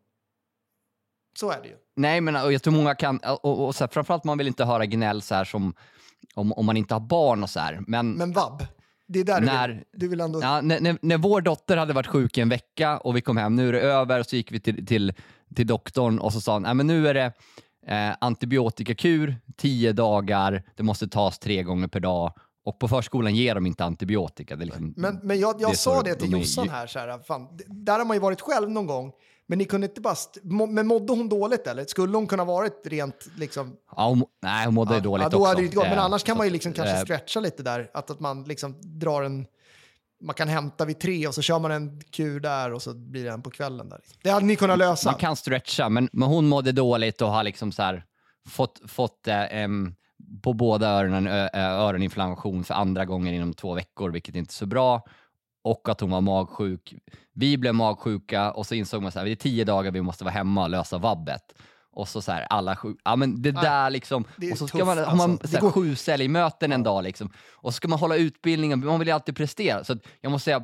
Så 1.39 1.51
är 1.51 1.61
det 1.61 1.67
ju. 1.67 1.75
Nej, 1.95 2.21
men 2.21 2.35
och 2.35 2.53
jag 2.53 2.63
tror 2.63 2.73
många 2.73 2.95
kan, 2.95 3.17
och, 3.17 3.65
och, 3.65 3.75
så 3.75 3.83
här, 3.83 3.89
framförallt 3.91 4.23
man 4.23 4.37
vill 4.37 4.47
inte 4.47 4.65
höra 4.65 4.85
gnäll 4.85 5.21
så 5.21 5.35
här 5.35 5.43
som 5.45 5.73
om, 6.35 6.53
om 6.53 6.65
man 6.65 6.77
inte 6.77 6.93
har 6.95 6.99
barn 6.99 7.43
och 7.43 7.49
så 7.49 7.59
här. 7.59 7.83
Men, 7.87 8.11
Men 8.11 8.31
vab, 8.31 8.65
det 9.07 9.19
är 9.19 9.23
där 9.23 9.39
du, 9.39 9.45
När- 9.45 9.67
vill, 9.69 9.83
du 9.93 10.07
vill 10.07 10.21
ändå... 10.21 10.41
ja, 10.41 10.61
när, 10.61 10.79
när, 10.79 10.97
när 11.01 11.17
vår 11.17 11.41
dotter 11.41 11.77
hade 11.77 11.93
varit 11.93 12.07
sjuk 12.07 12.37
i 12.37 12.41
en 12.41 12.49
vecka 12.49 12.97
och 12.97 13.15
vi 13.15 13.21
kom 13.21 13.37
hem, 13.37 13.55
nu 13.55 13.69
är 13.69 13.73
det 13.73 13.81
över, 13.81 14.19
och 14.19 14.25
så 14.25 14.35
gick 14.35 14.51
vi 14.51 14.59
till, 14.59 14.85
till, 14.85 15.13
till 15.53 15.67
doktorn 15.67 16.19
och 16.19 16.33
så 16.33 16.41
sa 16.41 16.53
han, 16.53 16.61
"Nej, 16.61 16.73
men 16.73 16.88
nu 16.88 17.07
är 17.07 17.13
det 17.13 17.33
eh, 17.88 18.15
antibiotikakur, 18.21 19.35
tio 19.57 19.94
dagar, 19.94 20.63
det 20.75 20.83
måste 20.83 21.07
tas 21.07 21.39
tre 21.39 21.63
gånger 21.63 21.88
per 21.88 22.00
dag. 22.00 22.33
Och 22.65 22.79
på 22.79 22.88
förskolan 22.88 23.35
ger 23.35 23.55
de 23.55 23.65
inte 23.65 23.85
antibiotika. 23.85 24.55
Det 24.55 24.65
liksom, 24.65 24.94
Men, 24.97 25.19
men 25.23 25.39
jag, 25.39 25.57
det 25.57 25.61
jag 25.61 25.71
är 25.71 25.75
sa 25.75 26.01
det 26.01 26.15
till 26.15 26.31
de 26.31 26.38
Jossan 26.39 26.69
här, 26.69 26.88
så 26.88 27.00
här 27.00 27.19
fan, 27.19 27.47
där 27.67 27.97
har 27.97 28.05
man 28.05 28.17
ju 28.17 28.21
varit 28.21 28.41
själv 28.41 28.69
någon 28.71 28.85
gång. 28.85 29.11
Men 29.47 29.57
ni 29.57 29.65
kunde 29.65 29.88
inte 29.88 30.01
bara... 30.01 30.15
Men 30.69 30.88
mådde 30.88 31.13
hon 31.13 31.29
dåligt 31.29 31.67
eller? 31.67 31.85
Skulle 31.85 32.17
hon 32.17 32.27
kunna 32.27 32.45
varit 32.45 32.81
rent 32.85 33.27
liksom... 33.38 33.75
Ja, 33.95 34.07
hon, 34.07 34.23
nej, 34.41 34.65
hon 34.65 34.73
mådde 34.73 34.99
dåligt 34.99 35.23
ja, 35.23 35.29
då 35.29 35.38
också. 35.38 35.49
hade 35.49 35.67
det. 35.67 35.75
Men 35.75 35.91
Eh, 35.91 36.03
annars 36.03 36.23
kan 36.23 36.33
så 36.33 36.38
man 36.38 36.47
ju 36.47 36.53
liksom 36.53 36.73
kanske 36.73 36.95
eh, 36.95 37.03
stretcha 37.03 37.39
lite 37.39 37.63
där. 37.63 37.89
Att, 37.94 38.09
att 38.11 38.19
man 38.19 38.44
liksom 38.44 38.75
drar 38.81 39.23
en... 39.23 39.45
Man 40.23 40.33
kan 40.33 40.47
hämta 40.47 40.85
vid 40.85 40.99
tre 40.99 41.27
och 41.27 41.35
så 41.35 41.41
kör 41.41 41.59
man 41.59 41.71
en 41.71 42.01
kur 42.11 42.39
där 42.39 42.73
och 42.73 42.81
så 42.81 42.93
blir 42.93 43.23
det 43.23 43.31
en 43.31 43.41
på 43.41 43.49
kvällen. 43.49 43.89
Där. 43.89 43.99
Det 44.23 44.29
hade 44.29 44.45
ni 44.45 44.55
kunnat 44.55 44.77
lösa. 44.77 45.11
Man 45.11 45.19
kan 45.19 45.35
stretcha, 45.35 45.89
men, 45.89 46.09
men 46.11 46.29
hon 46.29 46.47
mådde 46.47 46.71
dåligt 46.71 47.21
och 47.21 47.29
har 47.29 47.43
liksom 47.43 47.71
så 47.71 48.01
fått, 48.49 48.81
fått 48.87 49.27
eh, 49.27 49.67
på 50.43 50.53
båda 50.53 50.89
öronen 50.89 51.27
ö, 51.27 51.49
öroninflammation 51.53 52.63
för 52.63 52.73
andra 52.73 53.05
gången 53.05 53.33
inom 53.33 53.53
två 53.53 53.73
veckor, 53.73 54.09
vilket 54.09 54.35
inte 54.35 54.51
är 54.51 54.53
så 54.53 54.65
bra. 54.65 55.05
Och 55.63 55.89
att 55.89 56.01
hon 56.01 56.09
var 56.09 56.21
magsjuk. 56.21 56.95
Vi 57.33 57.57
blev 57.57 57.75
magsjuka 57.75 58.51
och 58.51 58.65
så 58.65 58.75
insåg 58.75 59.01
man 59.01 59.07
att 59.07 59.13
det 59.13 59.31
är 59.31 59.35
tio 59.35 59.63
dagar 59.65 59.91
vi 59.91 60.01
måste 60.01 60.23
vara 60.23 60.33
hemma 60.33 60.63
och 60.63 60.69
lösa 60.69 60.97
vabbet. 60.97 61.53
Och 61.94 62.07
så 62.07 62.22
så 62.22 62.31
här, 62.31 62.48
alla 62.50 62.75
sjuk... 62.75 62.98
Ja 63.04 63.16
men 63.16 63.42
det 63.42 63.51
där 63.51 63.90
liksom. 63.90 64.25
det 64.38 64.51
och 64.51 64.57
så 64.57 64.68
ska 64.68 64.78
tufft, 64.78 64.88
man, 64.88 64.98
har 64.98 65.16
man 65.16 65.31
alltså. 65.31 65.48
Så 65.48 65.54
här, 65.54 65.62
går- 65.62 65.72
sju 65.72 65.95
säljmöten 65.95 66.72
en 66.72 66.84
dag 66.84 67.04
liksom. 67.04 67.30
Och 67.51 67.74
så 67.74 67.75
ska 67.78 67.88
man 67.88 68.00
hålla 68.00 68.16
utbildningen, 68.16 68.86
man 68.86 69.00
vill 69.00 69.07
ju 69.07 69.13
alltid 69.13 69.36
prestera. 69.36 69.84
Så 69.84 69.98
jag 70.22 70.31
måste 70.31 70.45
säga, 70.45 70.63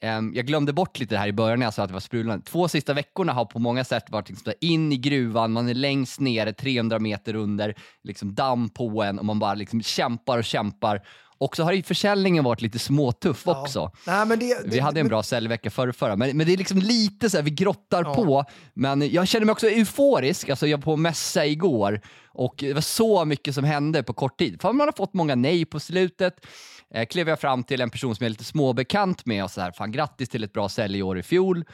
Ehm, 0.00 0.32
jag 0.34 0.46
glömde 0.46 0.72
bort 0.72 0.98
lite 0.98 1.14
det 1.14 1.18
här 1.18 1.28
i 1.28 1.32
början 1.32 1.58
när 1.58 1.66
jag 1.66 1.74
sa 1.74 1.82
att 1.82 1.88
det 1.88 1.92
var 1.92 2.00
sprudlande. 2.00 2.44
Två 2.44 2.68
sista 2.68 2.94
veckorna 2.94 3.32
har 3.32 3.44
på 3.44 3.58
många 3.58 3.84
sätt 3.84 4.10
varit 4.10 4.28
liksom 4.28 4.52
in 4.60 4.92
i 4.92 4.96
gruvan, 4.96 5.52
man 5.52 5.68
är 5.68 5.74
längst 5.74 6.20
nere, 6.20 6.52
300 6.52 6.98
meter 6.98 7.34
under, 7.34 7.74
liksom 8.02 8.34
damm 8.34 8.68
på 8.68 9.02
en 9.02 9.18
och 9.18 9.24
man 9.24 9.38
bara 9.38 9.54
liksom 9.54 9.82
kämpar 9.82 10.38
och 10.38 10.44
kämpar. 10.44 11.02
Och 11.40 11.56
så 11.56 11.62
har 11.62 11.72
ju 11.72 11.82
försäljningen 11.82 12.44
varit 12.44 12.62
lite 12.62 12.78
småtuff 12.78 13.42
Ja. 13.46 13.60
också. 13.62 13.90
Nej, 14.06 14.26
men 14.26 14.38
det, 14.38 14.58
Vi 14.64 14.70
det, 14.70 14.78
hade 14.80 15.00
en 15.00 15.04
men- 15.06 15.08
bra 15.08 15.22
säljvecka 15.22 15.70
förra, 15.70 15.92
förra 15.92 16.16
men, 16.16 16.36
men 16.36 16.46
det 16.46 16.52
är 16.52 16.56
liksom 16.56 16.78
lite 16.78 17.30
så 17.30 17.36
här, 17.36 17.44
vi 17.44 17.50
grottar 17.50 18.04
Ja. 18.04 18.14
på. 18.14 18.44
Men 18.74 19.10
jag 19.12 19.28
känner 19.28 19.46
mig 19.46 19.52
också 19.52 19.68
euforisk. 19.70 20.48
Alltså 20.48 20.66
jag 20.66 20.78
var 20.78 20.82
på 20.82 20.96
mässa 20.96 21.46
igår 21.46 22.00
och 22.28 22.54
det 22.58 22.72
var 22.74 22.80
så 22.80 23.24
mycket 23.24 23.54
som 23.54 23.64
hände 23.64 24.02
på 24.02 24.12
kort 24.12 24.38
tid. 24.38 24.60
För 24.62 24.72
man 24.72 24.88
har 24.88 24.92
fått 24.96 25.14
många 25.14 25.34
nej 25.34 25.64
på 25.64 25.80
slutet. 25.80 26.46
Eh, 26.94 27.06
klev 27.06 27.28
jag 27.28 27.40
fram 27.40 27.64
till 27.64 27.80
en 27.80 27.90
person 27.90 28.14
som 28.16 28.24
jag 28.24 28.28
är 28.28 28.30
lite 28.30 28.44
småbekant 28.44 29.26
med 29.26 29.44
och 29.44 29.50
så 29.50 29.60
här, 29.60 29.72
fan 29.72 29.92
grattis 29.92 30.28
till 30.28 30.44
ett 30.44 30.52
bra 30.52 30.68
säljår 30.68 31.18
i 31.18 31.22
fjol. 31.22 31.64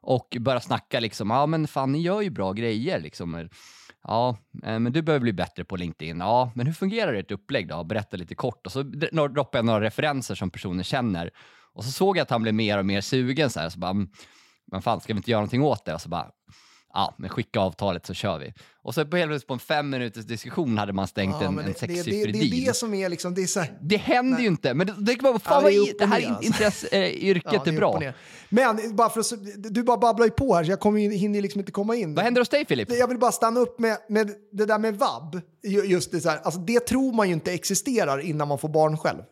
Och 0.00 0.36
började 0.40 0.64
snacka 0.64 1.00
liksom, 1.00 1.30
ja 1.30 1.46
men 1.46 1.66
fan 1.68 1.92
ni 1.92 2.00
gör 2.02 2.20
ju 2.20 2.30
bra 2.30 2.52
grejer 2.52 3.00
liksom. 3.00 3.48
Ja, 4.08 4.36
eh, 4.62 4.78
men 4.78 4.92
du 4.92 5.02
behöver 5.02 5.22
bli 5.22 5.32
bättre 5.32 5.64
på 5.64 5.76
LinkedIn. 5.76 6.20
Ja, 6.20 6.52
men 6.54 6.66
hur 6.66 6.72
fungerar 6.72 7.14
ert 7.14 7.30
upplägg 7.30 7.68
då? 7.68 7.84
Berätta 7.84 8.16
lite 8.16 8.34
kort. 8.34 8.66
Och 8.66 8.72
så 8.72 8.82
droppade 8.82 9.58
jag 9.58 9.64
några 9.64 9.80
referenser 9.80 10.34
som 10.34 10.50
personen 10.50 10.84
känner. 10.84 11.30
Och 11.72 11.84
så 11.84 11.90
såg 11.90 12.16
jag 12.16 12.22
att 12.22 12.30
han 12.30 12.42
blev 12.42 12.54
mer 12.54 12.78
och 12.78 12.86
mer 12.86 13.00
sugen. 13.00 13.50
Så 13.50 13.60
här, 13.60 13.68
så 13.68 13.78
bara, 13.78 13.90
mm, 13.90 14.08
men 14.72 14.82
fan, 14.82 15.00
ska 15.00 15.12
vi 15.12 15.16
inte 15.16 15.30
göra 15.30 15.40
någonting 15.40 15.62
åt 15.62 15.84
det? 15.84 15.94
Och 15.94 16.00
så 16.00 16.08
bara, 16.08 16.30
ja, 16.98 17.14
men 17.18 17.30
skicka 17.30 17.60
avtalet 17.60 18.06
så 18.06 18.14
kör 18.14 18.38
vi. 18.38 18.54
Och 18.82 18.94
så 18.94 19.06
på, 19.06 19.16
helt 19.16 19.46
på 19.46 19.54
en 19.54 19.60
fem 19.60 19.90
minuters 19.90 20.24
diskussion 20.24 20.78
hade 20.78 20.92
man 20.92 21.08
stängt 21.08 21.36
ja, 21.40 21.46
en, 21.46 21.46
en 21.46 21.56
det, 21.56 21.62
det, 21.62 21.72
det, 21.72 21.78
sexsiffrig 21.78 22.36
är 22.36 22.50
deal. 22.50 22.64
det 22.66 22.76
som 22.76 22.94
är 22.94 23.08
liksom, 23.08 23.34
det 23.34 23.42
är 23.42 23.46
så 23.46 23.60
här, 23.60 23.78
Det 23.82 23.96
händer 23.96 24.40
ju 24.40 24.46
inte, 24.46 24.74
men 24.74 24.86
det, 24.86 24.94
det, 24.98 25.14
kan 25.14 25.32
bara, 25.32 25.38
fan 25.38 25.54
Ja, 25.54 25.60
vad 25.60 25.72
det 25.72 25.78
upp 25.78 25.98
det 25.98 26.06
här 26.06 26.28
alltså. 26.28 26.86
ja, 26.92 27.62
det 27.64 27.70
är 27.70 27.76
bra. 27.76 28.02
Men 28.48 28.96
bara 28.96 29.10
för 29.10 29.20
att, 29.20 29.32
du 29.74 29.82
bara 29.82 29.96
babblar 29.96 30.26
ju 30.26 30.30
på 30.30 30.54
här 30.54 30.64
så 30.64 30.70
jag 30.70 30.80
kommer, 30.80 31.00
hinner 31.00 31.42
liksom 31.42 31.58
inte 31.58 31.72
komma 31.72 31.96
in. 31.96 32.14
Vad 32.14 32.24
händer 32.24 32.40
hos 32.40 32.48
dig 32.48 32.66
Filip? 32.66 32.92
Jag 32.92 33.08
vill 33.08 33.18
bara 33.18 33.32
stanna 33.32 33.60
upp 33.60 33.78
med, 33.78 33.98
med 34.08 34.30
det 34.52 34.64
där 34.64 34.78
med 34.78 34.98
vab. 34.98 35.40
Ju- 35.62 35.84
Just 35.84 36.12
det, 36.12 36.20
så 36.20 36.28
här, 36.28 36.38
alltså 36.38 36.60
det 36.60 36.80
tror 36.80 37.12
man 37.12 37.28
ju 37.28 37.34
inte 37.34 37.52
existerar 37.52 38.18
innan 38.18 38.48
man 38.48 38.58
får 38.58 38.68
barn 38.68 38.98
själv. 38.98 39.22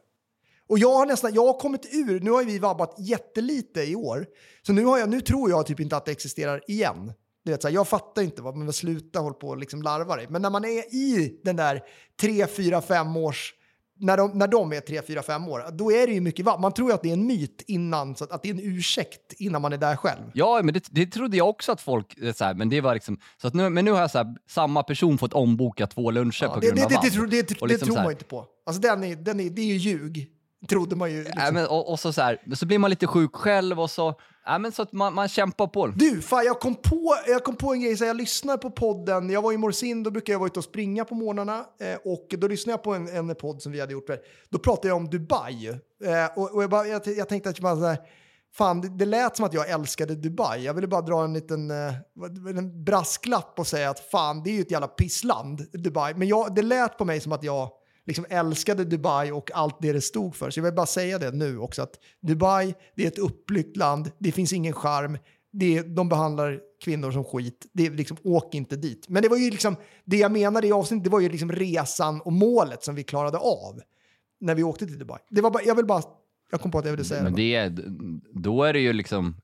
Och 0.69 0.79
jag 0.79 0.93
har 0.95 1.07
nästan, 1.07 1.35
jag 1.35 1.47
har 1.47 1.59
kommit 1.59 1.89
ur, 1.93 2.21
nu 2.21 2.31
har 2.31 2.45
vi 2.45 2.59
vabbat 2.59 2.95
jättelite 2.99 3.83
i 3.83 3.95
år. 3.97 4.27
Så 4.67 4.73
nu, 4.73 4.85
har 4.85 4.99
jag, 4.99 5.09
nu 5.09 5.21
tror 5.21 5.51
jag 5.51 5.67
typ 5.67 5.81
inte 5.81 5.97
att 5.97 6.05
det 6.05 6.13
existerar 6.13 6.71
igen. 6.71 7.13
Du 7.47 7.53
vet, 7.53 7.63
så 7.63 7.69
här, 7.69 7.75
jag 7.75 7.89
fattar 7.89 8.23
inte 8.23 8.43
vad 8.43 8.57
man 8.57 8.73
sluta 8.73 9.19
hålla 9.19 9.35
på 9.35 9.49
och 9.49 9.57
liksom 9.57 9.83
larva 9.83 10.17
dig. 10.17 10.27
Men 10.31 10.43
när 10.43 10.51
man 10.51 10.65
är 10.65 10.95
i 10.95 11.41
den 11.45 11.57
där 11.57 11.81
3, 12.21 12.47
4, 12.47 12.81
5 12.83 13.17
års, 13.17 13.55
när 13.99 14.17
de, 14.17 14.31
när 14.39 14.49
de 14.49 14.73
är 14.73 14.81
3, 14.81 15.03
4, 15.03 15.23
5 15.23 15.49
år, 15.49 15.65
då 15.73 15.93
är 15.93 16.07
det 16.07 16.13
ju 16.13 16.21
mycket 16.21 16.45
vabb. 16.45 16.61
Man 16.61 16.73
tror 16.73 16.89
ju 16.89 16.95
att 16.95 17.03
det 17.03 17.09
är 17.09 17.13
en 17.13 17.27
myt 17.27 17.65
innan, 17.67 18.17
så 18.17 18.25
att, 18.25 18.33
att 18.33 18.43
det 18.43 18.49
är 18.51 18.55
en 18.55 18.61
ursäkt 18.63 19.33
innan 19.39 19.63
man 19.63 19.73
är 19.73 19.77
där 19.77 19.97
själv. 19.97 20.23
Ja, 20.33 20.61
men 20.63 20.75
det, 20.75 20.85
det 20.91 21.07
trodde 21.07 21.37
jag 21.37 21.49
också 21.49 21.73
att 21.73 21.81
folk... 21.81 22.19
eh, 22.19 22.33
Så 22.33 22.45
här, 22.45 22.55
men 22.55 22.69
det 22.69 22.81
var 22.81 22.95
liksom, 22.95 23.19
så 23.43 23.49
att 23.49 23.55
nu, 23.55 23.69
men 23.71 23.85
nu 23.85 23.91
har 23.91 24.01
jag 24.01 24.11
så 24.11 24.19
här, 24.19 24.35
samma 24.49 24.83
person 24.83 25.19
fått 25.19 25.33
omboka 25.33 25.87
två 25.87 26.11
luncher 26.11 26.49
på 26.49 26.61
det, 26.61 26.67
grund 26.67 26.77
det, 26.79 26.85
av 26.85 26.91
det, 26.91 27.11
det, 27.11 27.27
det, 27.27 27.43
det, 27.43 27.61
Och 27.61 27.69
det 27.69 27.75
liksom 27.75 27.87
tror 27.87 27.97
man 27.97 28.07
ju 28.07 28.13
inte 28.13 28.25
på. 28.25 28.47
Alltså 28.67 28.81
den 28.83 29.05
är, 29.05 29.17
den 29.17 29.41
är, 29.41 29.51
det 29.51 29.63
är 29.63 29.67
ju 29.67 29.77
ljug, 29.77 30.27
trodde 30.69 30.97
man 30.97 31.13
ju. 31.13 31.19
Liksom. 31.19 31.43
Nej, 31.43 31.53
men, 31.53 31.67
och, 31.67 31.91
och 31.91 32.01
så, 32.01 32.13
så, 32.13 32.23
här, 32.23 32.39
så 32.55 32.67
blir 32.67 32.79
man 32.79 32.91
lite 32.91 33.07
sjuk 33.07 33.35
själv 33.35 33.81
och 33.81 33.91
så... 33.91 34.15
Ja, 34.49 34.59
men 34.59 34.73
så 34.73 34.83
att 34.83 34.93
man, 34.93 35.15
man 35.15 35.29
kämpar 35.29 35.67
på. 35.67 35.87
Du, 35.87 36.23
fan, 36.23 36.45
jag, 36.45 36.61
kom 36.61 36.75
på, 36.75 37.17
jag 37.27 37.45
kom 37.45 37.57
på 37.57 37.73
en 37.73 37.81
grej, 37.81 37.97
så 37.97 38.05
jag 38.05 38.17
lyssnar 38.17 38.57
på 38.57 38.71
podden, 38.71 39.31
jag 39.31 39.43
var 39.43 39.53
i 39.53 39.57
Morsin, 39.57 40.03
då 40.03 40.11
brukar 40.11 40.33
jag 40.33 40.39
vara 40.39 40.47
ute 40.47 40.59
och 40.59 40.65
springa 40.65 41.05
på 41.05 41.15
morgnarna 41.15 41.65
eh, 41.81 41.99
och 42.05 42.27
då 42.39 42.49
lyssnade 42.49 42.73
jag 42.73 42.83
på 42.83 42.95
en, 42.95 43.09
en 43.09 43.35
podd 43.35 43.63
som 43.63 43.73
vi 43.73 43.81
hade 43.81 43.93
gjort. 43.93 44.07
Där. 44.07 44.19
Då 44.49 44.59
pratade 44.59 44.89
jag 44.89 44.97
om 44.97 45.11
Dubai 45.11 45.69
eh, 45.69 45.77
och, 46.37 46.55
och 46.55 46.63
jag, 46.63 46.71
bara, 46.71 46.87
jag, 46.87 47.03
jag 47.07 47.29
tänkte 47.29 47.51
att 47.51 47.61
man 47.61 47.81
så 47.81 47.87
här, 47.87 47.99
fan, 48.55 48.81
det, 48.81 48.89
det 48.89 49.05
lät 49.05 49.37
som 49.37 49.47
att 49.47 49.55
jag 49.55 49.71
älskade 49.71 50.15
Dubai. 50.15 50.65
Jag 50.65 50.75
ville 50.75 50.87
bara 50.87 51.03
dra 51.03 51.25
en 51.25 51.33
liten 51.33 51.71
eh, 51.71 51.95
en 52.49 52.85
brasklapp 52.85 53.59
och 53.59 53.67
säga 53.67 53.91
att 53.91 54.01
fan, 54.01 54.43
det 54.43 54.51
är 54.51 54.55
ju 54.55 54.61
ett 54.61 54.71
jävla 54.71 54.89
pissland, 54.89 55.67
Dubai. 55.73 56.15
Men 56.15 56.29
jag, 56.29 56.55
det 56.55 56.63
lät 56.63 56.99
på 56.99 57.05
mig 57.05 57.21
som 57.21 57.33
att 57.33 57.43
jag 57.43 57.71
liksom 58.07 58.27
älskade 58.29 58.85
Dubai 58.85 59.31
och 59.31 59.51
allt 59.55 59.77
det 59.81 59.93
det 59.93 60.01
stod 60.01 60.37
för. 60.37 60.51
Så 60.51 60.59
jag 60.59 60.65
vill 60.65 60.75
bara 60.75 60.87
säga 60.87 61.19
det 61.19 61.31
nu 61.31 61.59
också 61.59 61.83
att 61.83 61.95
Dubai, 62.23 62.75
det 62.97 63.05
är 63.05 63.09
ett 63.09 63.19
upplyckt 63.19 63.77
land, 63.77 64.11
det 64.19 64.33
finns 64.33 64.53
ingen 64.53 64.73
charm. 64.73 65.19
det, 65.53 65.83
de 65.83 66.09
behandlar 66.09 66.61
kvinnor 66.85 67.11
som 67.13 67.25
skit. 67.25 67.67
Det 67.73 67.87
är 67.87 67.91
liksom, 67.91 68.17
åk 68.25 68.55
inte 68.55 68.77
dit. 68.77 69.09
Men 69.09 69.23
det 69.23 69.29
var 69.29 69.37
ju 69.37 69.51
liksom, 69.51 69.77
det 70.05 70.17
jag 70.17 70.33
menade 70.33 70.67
i 70.67 70.73
avsnittet, 70.73 71.05
det 71.05 71.11
var 71.11 71.21
ju 71.21 71.29
liksom 71.29 71.53
resan 71.53 72.21
och 72.21 72.33
målet 72.33 72.85
som 72.85 72.95
vi 72.95 73.03
klarade 73.03 73.39
av 73.39 73.81
när 74.41 74.55
vi 74.55 74.63
åkte 74.63 74.87
till 74.87 74.99
Dubai. 74.99 75.19
Det 75.31 75.41
var 75.41 75.51
bara, 75.51 75.63
jag 75.63 75.75
vill 75.75 75.87
bara, 75.87 76.03
jag 76.51 76.61
kom 76.61 76.71
på 76.71 76.79
att 76.79 76.85
jag 76.85 76.93
ville 76.93 77.05
säga 77.05 77.23
Men 77.23 77.35
det. 77.35 77.43
det 77.43 77.55
är, 77.55 77.85
då 78.33 78.63
är 78.63 78.73
det 78.73 78.81
ju 78.81 78.93
liksom, 78.93 79.37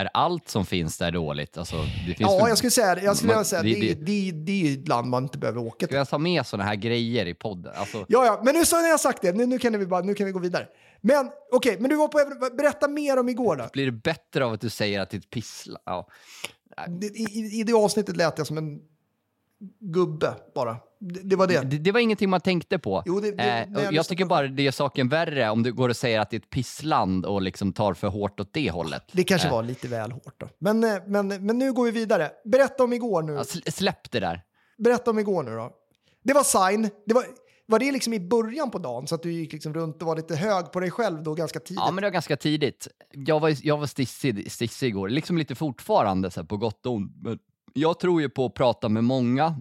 är 0.00 0.08
allt 0.14 0.48
som 0.48 0.66
finns 0.66 0.98
där 0.98 1.10
dåligt? 1.10 1.58
Alltså, 1.58 1.76
det 1.76 2.14
finns 2.14 2.20
Ja, 2.20 2.48
jag 2.48 2.58
skulle 2.58 2.70
säga. 2.70 3.02
Jag 3.02 3.16
skulle 3.16 3.34
Man- 3.34 3.44
säga, 3.44 3.62
det- 3.62 3.74
det, 3.74 3.94
det, 3.94 4.30
det- 4.32 4.68
är 4.68 4.72
ett 4.78 4.88
land 4.88 5.08
man 5.08 5.22
inte 5.22 5.38
behöver 5.38 5.60
åka 5.60 5.76
Ska 5.76 5.86
till. 5.86 5.96
jag 5.96 6.08
ta 6.08 6.18
med 6.18 6.46
sådana 6.46 6.64
här 6.68 6.74
grejer 6.76 7.26
i 7.26 7.34
podden? 7.34 7.72
Alltså, 7.76 7.98
Ja, 8.08 8.26
ja, 8.26 8.40
men 8.44 8.54
nu 8.54 8.64
så 8.64 8.80
när 8.80 8.88
jag 8.88 9.00
sagt 9.00 9.22
det, 9.22 9.32
nu, 9.32 9.46
nu, 9.46 9.58
kan 9.58 9.78
vi 9.78 9.86
bara, 9.86 10.00
nu 10.00 10.14
kan 10.14 10.26
vi 10.26 10.32
gå 10.32 10.38
vidare. 10.38 10.66
Men 11.00 11.30
okej, 11.52 11.76
men 11.80 11.90
du 11.90 11.96
var 11.96 12.08
på, 12.08 12.56
berätta 12.56 12.88
mer 12.88 13.18
om 13.18 13.28
igår 13.28 13.56
då. 13.56 13.68
Blir 13.72 13.86
det 13.86 13.92
bättre 13.92 14.44
av 14.44 14.52
att 14.52 14.60
du 14.60 14.70
säger 14.70 15.00
att 15.00 15.10
det 15.10 15.16
är 15.16 15.18
ett 15.18 15.30
pissla? 15.30 15.78
Ja. 15.86 16.08
I, 17.14 17.60
I 17.60 17.62
det 17.62 17.72
avsnittet 17.72 18.16
lät 18.16 18.38
jag 18.38 18.46
som 18.46 18.58
en 18.58 18.78
gubbe 19.80 20.34
bara. 20.54 20.76
Det, 21.00 21.20
det 21.22 21.36
var 21.36 21.46
det. 21.46 21.60
Det, 21.60 21.78
det 21.78 21.92
var 21.92 22.00
ingenting 22.00 22.30
man 22.30 22.40
tänkte 22.40 22.78
på. 22.78 23.02
Jo, 23.06 23.20
det- 23.20 23.28
eh, 23.28 23.68
jag 23.82 23.92
jag 23.92 24.06
tycker 24.08 24.24
på- 24.24 24.28
bara 24.28 24.48
det 24.48 24.62
gör 24.62 24.72
saken 24.72 25.08
värre 25.08 25.50
om 25.50 25.62
du 25.62 25.72
går 25.72 25.88
och 25.88 25.96
säger 25.96 26.20
att 26.20 26.30
det 26.30 26.36
är 26.36 26.40
ett 26.40 26.50
pissland 26.50 27.26
och 27.26 27.42
liksom 27.42 27.72
tar 27.72 27.94
för 27.94 28.08
hårt 28.08 28.40
åt 28.40 28.52
det 28.52 28.70
hållet. 28.70 29.02
Det 29.12 29.24
kanske 29.24 29.48
Eh, 29.48 29.52
var 29.54 29.62
lite 29.62 29.88
väl 29.88 30.12
hårt 30.12 30.34
då. 30.40 30.48
Men, 30.58 30.84
eh, 30.84 30.96
men, 31.06 31.28
men 31.28 31.58
nu 31.58 31.72
går 31.72 31.84
vi 31.84 31.90
vidare. 31.90 32.30
Berätta 32.44 32.84
om 32.84 32.92
igår 32.92 33.22
nu. 33.22 33.32
ja, 33.32 33.42
sl- 33.42 33.70
släpp 33.70 34.10
det 34.10 34.20
där. 34.20 34.42
Berätta 34.78 35.10
om 35.10 35.18
igår 35.18 35.42
nu 35.42 35.50
då. 35.50 35.70
Det 36.24 36.32
var 36.32 36.42
sign. 36.70 36.90
Det 37.06 37.14
var, 37.14 37.24
var 37.66 37.78
det 37.78 37.92
liksom 37.92 38.12
i 38.12 38.20
början 38.20 38.70
på 38.70 38.78
dagen 38.78 39.06
så 39.06 39.14
att 39.14 39.22
du 39.22 39.32
gick 39.32 39.52
liksom 39.52 39.74
runt 39.74 40.02
och 40.02 40.08
var 40.08 40.16
lite 40.16 40.36
hög 40.36 40.72
på 40.72 40.80
dig 40.80 40.90
själv 40.90 41.22
då 41.22 41.34
ganska 41.34 41.60
tidigt? 41.60 41.82
Ja, 41.86 41.90
men 41.90 42.02
det 42.02 42.06
var 42.06 42.12
ganska 42.12 42.36
tidigt. 42.36 42.88
Jag 43.10 43.40
var, 43.40 43.54
jag 43.62 43.76
var 43.78 43.86
stissig, 43.86 44.52
stissig 44.52 44.86
igår, 44.88 45.08
liksom 45.08 45.38
lite 45.38 45.54
fortfarande 45.54 46.30
så 46.30 46.40
här, 46.40 46.46
på 46.46 46.56
gott 46.56 46.86
och 46.86 46.92
ont. 46.92 47.12
Men 47.22 47.38
jag 47.78 48.00
tror 48.00 48.20
ju 48.20 48.28
på 48.28 48.46
att 48.46 48.54
prata 48.54 48.88
med 48.88 49.04
många. 49.04 49.56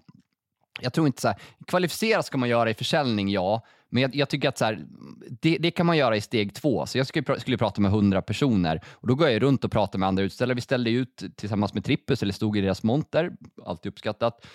Jag 0.81 0.93
tror 0.93 1.07
inte 1.07 1.21
så 1.21 1.27
här, 1.27 1.38
kvalificera 1.67 2.24
ska 2.24 2.38
man 2.38 2.50
göra 2.50 2.69
i 2.69 2.74
försäljning, 2.74 3.29
ja. 3.29 3.65
Men 3.89 4.01
jag, 4.01 4.15
jag 4.15 4.29
tycker 4.29 4.50
att 4.50 4.57
så 4.57 4.65
här, 4.65 4.86
det, 5.41 5.57
det 5.57 5.71
kan 5.71 5.86
man 5.86 5.97
göra 5.97 6.15
i 6.15 6.21
steg 6.21 6.55
två. 6.55 6.86
Så 6.86 6.97
jag 6.97 7.07
skulle, 7.07 7.39
skulle 7.39 7.57
prata 7.57 7.81
med 7.81 7.89
100 7.89 8.21
personer 8.21 8.81
och 8.91 9.07
då 9.07 9.15
går 9.15 9.29
jag 9.29 9.41
runt 9.41 9.63
och 9.63 9.71
pratar 9.71 10.00
med 10.00 10.07
andra 10.07 10.24
utställare. 10.24 10.55
Vi 10.55 10.62
ställde 10.62 10.89
ut 10.89 11.24
tillsammans 11.36 11.74
med 11.74 11.86
Trippus, 11.86 12.24
eller 12.24 12.33
stod 12.33 12.57
i 12.57 12.62
deras 12.62 12.83
monter, 12.83 13.31
alltid 13.65 13.91
uppskattat. 13.91 14.45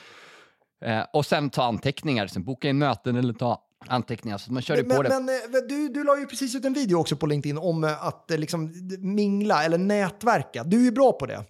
Eh, 0.85 1.03
och 1.13 1.27
sen 1.27 1.51
ta 1.51 1.65
anteckningar, 1.65 2.27
sen 2.27 2.45
boka 2.45 2.69
in 2.69 2.79
möten 2.79 3.17
eller 3.17 3.33
ta 3.35 3.63
anteckningar. 3.89 4.39
Så 4.39 4.53
man 4.53 4.63
körde 4.63 4.83
Men, 4.83 4.97
på 4.97 5.03
det. 5.03 5.09
men 5.09 5.29
eh, 5.29 5.69
du, 5.69 5.89
du 5.89 6.05
la 6.05 6.19
ju 6.19 6.27
precis 6.27 6.55
ut 6.55 6.65
en 6.65 6.73
video 6.73 6.97
också 6.97 7.17
på 7.17 7.27
LinkedIn 7.27 7.59
om 7.59 7.85
eh, 7.85 8.07
att 8.07 8.31
eh, 8.31 8.39
liksom 8.39 8.73
mingla 8.99 9.65
eller 9.65 9.79
nätverka. 9.79 10.65
Du 10.65 10.81
är 10.81 10.85
ju 10.85 10.93
bra 10.93 11.13
på 11.13 11.27
det. 11.27 11.45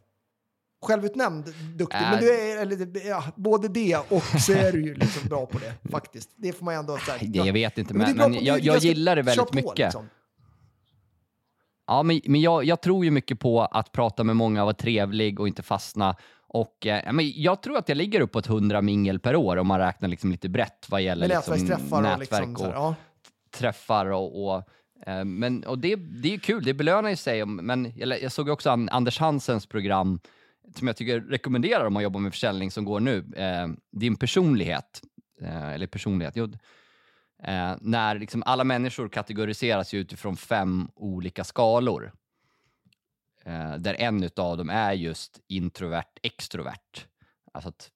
Självutnämnd 0.83 1.45
duktig, 1.77 1.99
Äh. 1.99 2.11
men 2.11 2.21
du 2.21 2.31
är 2.41 2.63
eller, 2.63 3.07
ja, 3.09 3.25
både 3.37 3.69
det 3.69 3.97
och 4.09 4.23
så 4.23 4.53
är 4.53 4.73
du 4.73 4.83
ju 4.85 4.95
liksom 4.99 5.29
bra 5.29 5.47
på 5.47 5.59
det 5.59 5.91
faktiskt. 5.91 6.31
Det 6.37 6.53
får 6.53 6.65
man 6.65 6.75
ändå 6.75 6.99
säga. 6.99 7.19
Det, 7.33 7.39
jag 7.39 7.53
vet 7.53 7.79
inte, 7.79 7.95
Men 7.95 8.09
men, 8.09 8.17
men 8.17 8.39
på- 8.41 8.45
jag, 8.45 8.61
jag 8.61 8.79
gillar 8.79 9.17
det 9.17 9.23
väldigt 9.23 9.47
på, 9.47 9.55
mycket. 9.57 9.79
liksom. 9.79 10.09
Ja, 11.87 12.03
men, 12.03 12.21
men 12.25 12.41
jag, 12.41 12.65
jag 12.65 12.81
tror 12.81 13.05
ju 13.05 13.11
mycket 13.11 13.41
på 13.41 13.63
att 13.65 13.93
prata 13.93 14.25
med 14.25 14.37
många, 14.37 14.65
vara 14.65 14.75
trevlig 14.75 15.41
och 15.41 15.49
inte 15.49 15.63
fastna. 15.63 16.17
Och, 16.49 16.87
eh, 16.87 17.03
ja, 17.07 17.13
men 17.13 17.33
jag 17.43 17.63
tror 17.63 17.79
att 17.79 17.89
jag 17.89 17.97
ligger 17.97 18.21
uppåt 18.21 18.47
100 18.47 18.83
mingel 18.83 19.19
per 19.21 19.37
år 19.37 19.57
om 19.57 19.67
man 19.67 19.79
räknar 19.79 20.09
liksom 20.09 20.31
lite 20.31 20.49
brett 20.49 20.87
vad 20.89 21.03
gäller 21.03 21.29
Med 21.29 21.37
liksom, 21.37 21.55
nätverksträffar 21.55 21.97
och 21.97 22.03
nätverk 22.03 22.31
liksom 22.31 22.57
så 22.57 22.65
här, 22.65 22.73
ja. 22.73 22.95
träffar 23.51 24.07
och, 24.07 24.45
och 24.55 24.63
eh, 25.07 25.25
men, 25.25 25.65
och 25.65 25.79
det, 25.79 25.97
det 25.97 26.35
är 26.35 26.39
kul, 26.39 26.65
det 26.65 26.75
belönar 26.75 27.11
ju 27.11 27.17
sig. 27.17 27.45
Men 27.47 27.93
jag, 27.97 28.23
jag 28.23 28.33
såg 28.33 28.49
också 28.49 28.71
an, 28.71 28.89
Anders 28.89 29.19
Hansens 29.19 29.67
program 29.67 30.21
som 30.75 30.87
jag 30.87 30.97
tycker 30.97 31.21
rekommenderar 31.21 31.87
om 31.87 31.93
man 31.93 32.03
jobbar 32.03 32.21
med 32.21 32.33
försäljning 32.33 32.71
som 32.71 32.85
går 32.85 33.01
nu. 33.01 33.33
Eh, 33.37 33.69
din 33.91 34.17
personlighet, 34.17 35.03
eh, 35.41 35.73
eller 35.73 35.87
personlighet, 35.87 36.37
jo, 36.37 36.45
eh, 37.43 37.75
när 37.81 38.19
liksom 38.19 38.43
alla 38.47 38.65
människor 38.65 39.09
kategoriseras 39.09 39.95
ju 39.95 39.99
utifrån 39.99 40.37
fem 40.37 40.89
olika 40.95 41.45
skalor. 41.45 42.13
Eh, 43.45 43.75
där 43.75 43.95
en 43.95 44.31
av 44.37 44.57
dem 44.57 44.71
är 44.71 44.93
just 44.93 45.41
introvert, 45.49 46.19
extrovert. 46.23 47.07
Alltså 47.53 47.69
att 47.69 47.91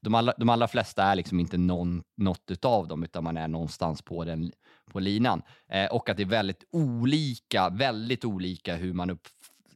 de, 0.00 0.14
alla, 0.14 0.34
de 0.38 0.48
allra 0.48 0.68
flesta 0.68 1.02
är 1.02 1.16
liksom 1.16 1.40
inte 1.40 1.58
någon, 1.58 2.02
något 2.16 2.50
utav 2.50 2.88
dem, 2.88 3.02
utan 3.02 3.24
man 3.24 3.36
är 3.36 3.48
någonstans 3.48 4.02
på 4.02 4.24
den 4.24 4.52
på 4.90 5.00
linan. 5.00 5.42
Eh, 5.68 5.86
och 5.86 6.08
att 6.08 6.16
det 6.16 6.22
är 6.22 6.26
väldigt 6.26 6.64
olika, 6.70 7.68
väldigt 7.68 8.24
olika 8.24 8.76
hur 8.76 8.92
man 8.92 9.10
upp, 9.10 9.28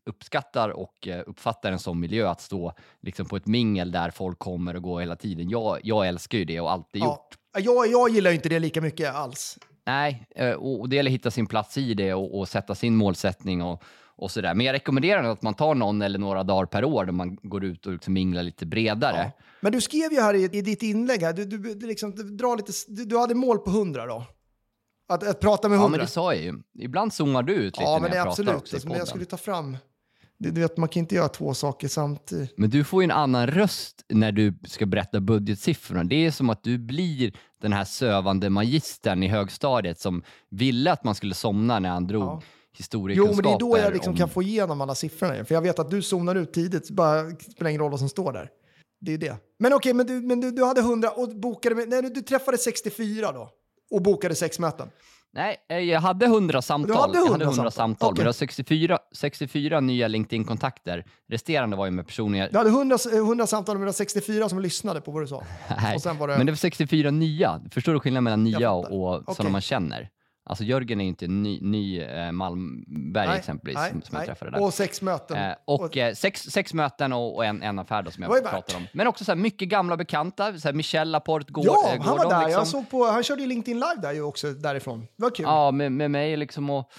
uppskattar 0.09 0.69
och 0.69 1.09
eh, 1.09 1.23
uppfattar 1.27 1.73
en 1.73 1.79
sån 1.79 2.01
miljö 2.01 2.29
att 2.31 2.41
stå 2.41 2.73
liksom 3.03 3.27
på 3.27 3.37
ett 3.37 3.47
mingel 3.47 3.93
där 3.93 4.11
folk 4.11 4.39
kommer 4.39 4.77
och 4.77 4.83
går 4.83 5.01
hela 5.01 5.17
tiden. 5.17 5.49
Jag, 5.51 5.79
jag 5.83 6.09
älskar 6.09 6.39
ju 6.39 6.45
det 6.45 6.61
och 6.61 6.73
alltid 6.73 7.03
gjort. 7.03 7.29
Ja. 7.53 7.61
Jag, 7.61 7.87
jag 7.87 8.11
gillar 8.11 8.31
inte 8.31 8.49
det 8.49 8.59
lika 8.59 8.81
mycket 8.81 9.15
alls. 9.15 9.59
Nej, 9.87 10.27
eh, 10.37 10.51
och 10.53 10.89
det 10.89 10.97
gäller 10.97 11.11
att 11.11 11.15
hitta 11.15 11.31
sin 11.31 11.47
plats 11.47 11.79
i 11.79 11.95
det 11.95 12.15
och, 12.15 12.39
och 12.39 12.49
sätta 12.49 12.75
sin 12.75 12.97
målsättning 12.97 13.63
och, 13.63 13.83
och 14.17 14.31
sådär. 14.31 14.55
Men 14.55 14.67
jag 14.67 14.73
rekommenderar 14.73 15.25
att 15.25 15.43
man 15.43 15.55
tar 15.55 15.75
någon 15.75 16.03
eller 16.03 16.19
några 16.19 16.43
dagar 16.43 16.67
per 16.67 16.85
år 16.85 17.05
där 17.05 17.13
man 17.13 17.39
går 17.43 17.65
ut 17.65 17.87
och 17.87 17.93
liksom 17.93 18.13
minglar 18.15 18.43
lite 18.43 18.67
bredare. 18.67 19.17
Ja. 19.37 19.45
Men 19.61 19.73
du 19.73 19.81
skrev 19.81 20.13
ju 20.13 20.21
här 20.21 20.35
i, 20.35 20.43
i 20.45 20.63
ditt 20.63 20.83
inlägg, 20.83 21.23
här, 21.23 21.33
du, 21.33 21.45
du, 21.45 21.75
du, 21.75 21.87
liksom, 21.87 22.15
du, 22.15 22.23
drar 22.23 22.57
lite, 22.57 22.73
du, 22.89 23.05
du 23.05 23.19
hade 23.19 23.35
mål 23.35 23.59
på 23.59 23.71
100 23.71 24.07
då? 24.07 24.25
Att, 25.09 25.29
att 25.29 25.41
prata 25.41 25.69
med 25.69 25.77
Ja, 25.77 25.81
100? 25.81 25.91
men 25.99 26.01
det 26.07 26.13
sa 26.13 26.35
jag 26.35 26.43
ju. 26.43 26.55
Ibland 26.79 27.13
zoomar 27.13 27.43
du 27.43 27.53
ut 27.55 27.65
lite 27.65 27.83
Ja, 27.83 27.99
men 28.03 28.11
när 28.11 28.17
jag 28.17 28.25
pratar 28.27 28.31
absolut. 28.43 28.55
också 28.55 28.75
i 28.75 28.77
Alltså, 28.77 28.89
men 28.89 28.93
jag 28.99 29.01
podden. 29.01 29.07
skulle 29.07 29.25
ta 29.25 29.37
fram... 29.37 29.77
Du, 30.39 30.51
vet, 30.51 30.77
man 30.77 30.89
kan 30.89 31.01
inte 31.01 31.15
göra 31.15 31.29
två 31.29 31.55
saker 31.55 31.89
samtidigt. 31.89 32.59
Men 32.59 32.71
du 32.71 32.85
får 32.85 33.03
ju 33.03 33.05
en 33.05 33.11
annan 33.11 33.47
röst 33.47 34.05
när 34.09 34.33
du 34.33 34.59
ska 34.65 34.87
berätta 34.87 35.21
budgetsiffrorna. 35.21 36.05
Det 36.05 36.27
är 36.27 36.31
som 36.31 36.51
att 36.51 36.63
du 36.63 36.79
blir 36.79 37.33
den 37.63 37.73
här 37.73 37.85
sövande 37.85 38.51
magistern 38.51 39.23
i 39.23 39.29
högstadiet 39.29 40.01
som 40.01 40.23
ville 40.51 40.93
att 40.93 41.05
man 41.05 41.15
skulle 41.15 41.35
somna 41.35 41.79
när 41.79 41.89
han 41.89 42.07
drog 42.07 42.23
Ja. 42.23 42.43
Jo, 42.93 43.27
men 43.27 43.43
det 43.43 43.51
är 43.51 43.59
då 43.59 43.79
jag 43.79 43.93
liksom 43.93 44.11
om... 44.11 44.17
kan 44.17 44.29
få 44.29 44.43
igenom 44.43 44.81
alla 44.81 44.95
siffrorna. 44.95 45.45
För 45.45 45.55
jag 45.55 45.63
vet 45.63 45.79
att 45.79 45.91
du 45.91 46.03
zonar 46.03 46.35
ut 46.35 46.53
tidigt, 46.53 46.87
så 46.87 46.95
bara 46.95 47.31
spelar 47.31 47.69
ingen 47.69 47.81
roll 47.81 47.91
vad 47.91 48.01
som 48.01 48.09
står 48.09 48.33
där. 48.33 48.51
Det 49.01 49.13
är 49.13 49.19
det. 49.19 49.37
Men 49.59 49.73
okej, 49.73 49.95
men, 49.95 50.07
du, 50.07 50.13
men 50.13 50.41
du, 50.41 50.51
du 50.51 50.65
hade 50.65 50.81
100 50.81 51.11
och 51.11 51.29
bokade... 51.29 51.75
Med, 51.75 51.89
nej, 51.89 52.03
du 52.03 52.21
träffade 52.21 52.59
64 52.59 53.33
då? 53.33 53.51
Och 53.91 54.03
bokade 54.03 54.35
sex 54.35 54.59
möten? 54.59 54.89
Nej, 55.35 55.57
eh, 55.69 55.79
jag 55.79 56.01
hade 56.01 56.27
100 56.27 56.63
samtal. 56.63 56.95
Du 56.97 57.01
hade 57.01 57.19
jag 57.19 57.27
100 57.27 57.33
hade 57.33 57.45
100 57.45 57.55
samtal? 57.55 57.73
samtal, 57.73 58.07
Okej. 58.07 58.19
men 58.19 58.25
jag 58.25 58.29
har 58.29 58.33
64, 58.33 58.99
64 59.13 59.81
nya 59.81 60.09
LinkedIn-kontakter. 60.09 61.05
Resterande 61.29 61.77
var 61.77 61.85
ju 61.85 61.91
med 61.91 62.07
personer 62.07 62.39
jag... 62.39 62.53
Du 62.53 62.59
hade 62.59 62.71
100, 62.71 62.99
100 63.13 63.47
samtal 63.47 63.79
med 63.79 63.95
64 63.95 64.49
som 64.49 64.61
lyssnade 64.61 65.01
på 65.01 65.11
vad 65.11 65.23
du 65.23 65.27
sa. 65.27 65.43
Nej, 65.83 65.99
det... 66.05 66.15
men 66.27 66.47
det 66.47 66.53
var 66.53 66.57
64 66.57 67.11
nya. 67.11 67.61
Förstår 67.71 67.93
du 67.93 68.01
skillnaden 68.01 68.25
mellan 68.25 68.45
nya 68.45 68.73
och, 68.73 68.85
och 68.85 68.91
sådana 68.91 69.35
Okej. 69.39 69.51
man 69.51 69.61
känner? 69.61 70.09
Alltså 70.49 70.65
Jörgen 70.65 71.01
är 71.01 71.05
ju 71.05 71.09
inte 71.09 71.27
ny, 71.27 71.61
ny 71.61 72.01
eh, 72.01 72.33
Malmberg 72.33 73.27
Nej, 73.27 73.39
exempelvis, 73.39 73.77
nej, 73.77 73.91
som, 73.91 74.03
jag 74.11 74.19
nej. 74.19 74.27
träffade 74.27 74.51
där. 74.51 74.63
Och 74.63 74.75
sex 74.75 75.03
möten. 75.03 75.37
Eh, 75.37 75.57
och 75.65 75.97
eh, 75.97 76.15
sex, 76.15 76.43
sex 76.43 76.75
möten 76.75 77.13
och, 77.13 77.37
och 77.37 77.45
en, 77.45 77.63
en 77.63 77.79
affär 77.79 78.03
då, 78.03 78.11
som 78.11 78.23
jag 78.23 78.45
pratade 78.45 78.79
om. 78.79 78.87
Men 78.93 79.07
också 79.07 79.25
så 79.25 79.31
här, 79.31 79.37
mycket 79.37 79.69
gamla 79.69 79.97
bekanta, 79.97 80.59
så 80.59 80.69
här, 80.69 80.73
Michel 80.73 81.11
Laporte, 81.11 81.53
går, 81.53 81.67
ja, 81.67 81.95
eh, 81.95 82.03
han 82.03 82.17
var 82.17 82.31
där. 82.31 82.39
liksom. 82.39 82.51
Jag 82.51 82.67
såg 82.67 82.91
på, 82.91 83.05
han 83.05 83.23
körde 83.23 83.43
ju 83.43 83.49
LinkedIn 83.49 83.77
live 83.77 84.03
där 84.03 84.13
ju 84.13 84.23
också 84.23 84.53
därifrån. 84.53 85.01
Det 85.17 85.23
var 85.23 85.31
kul. 85.31 85.45
Ja, 85.49 85.71
med, 85.71 85.93
med 85.93 86.11
mig 86.11 86.37
liksom 86.37 86.71
och 86.71 86.93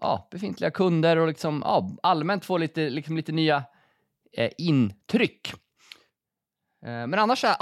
ja, 0.00 0.28
befintliga 0.30 0.70
kunder 0.70 1.16
och 1.16 1.28
liksom, 1.28 1.62
ja, 1.64 1.96
allmänt 2.02 2.44
få 2.44 2.58
lite, 2.58 2.90
liksom, 2.90 3.16
lite 3.16 3.32
nya 3.32 3.64
eh, 4.36 4.50
intryck. 4.58 5.52
Eh, 6.84 6.90
Men 7.06 7.14
annars, 7.14 7.40
så 7.40 7.46
här, 7.46 7.56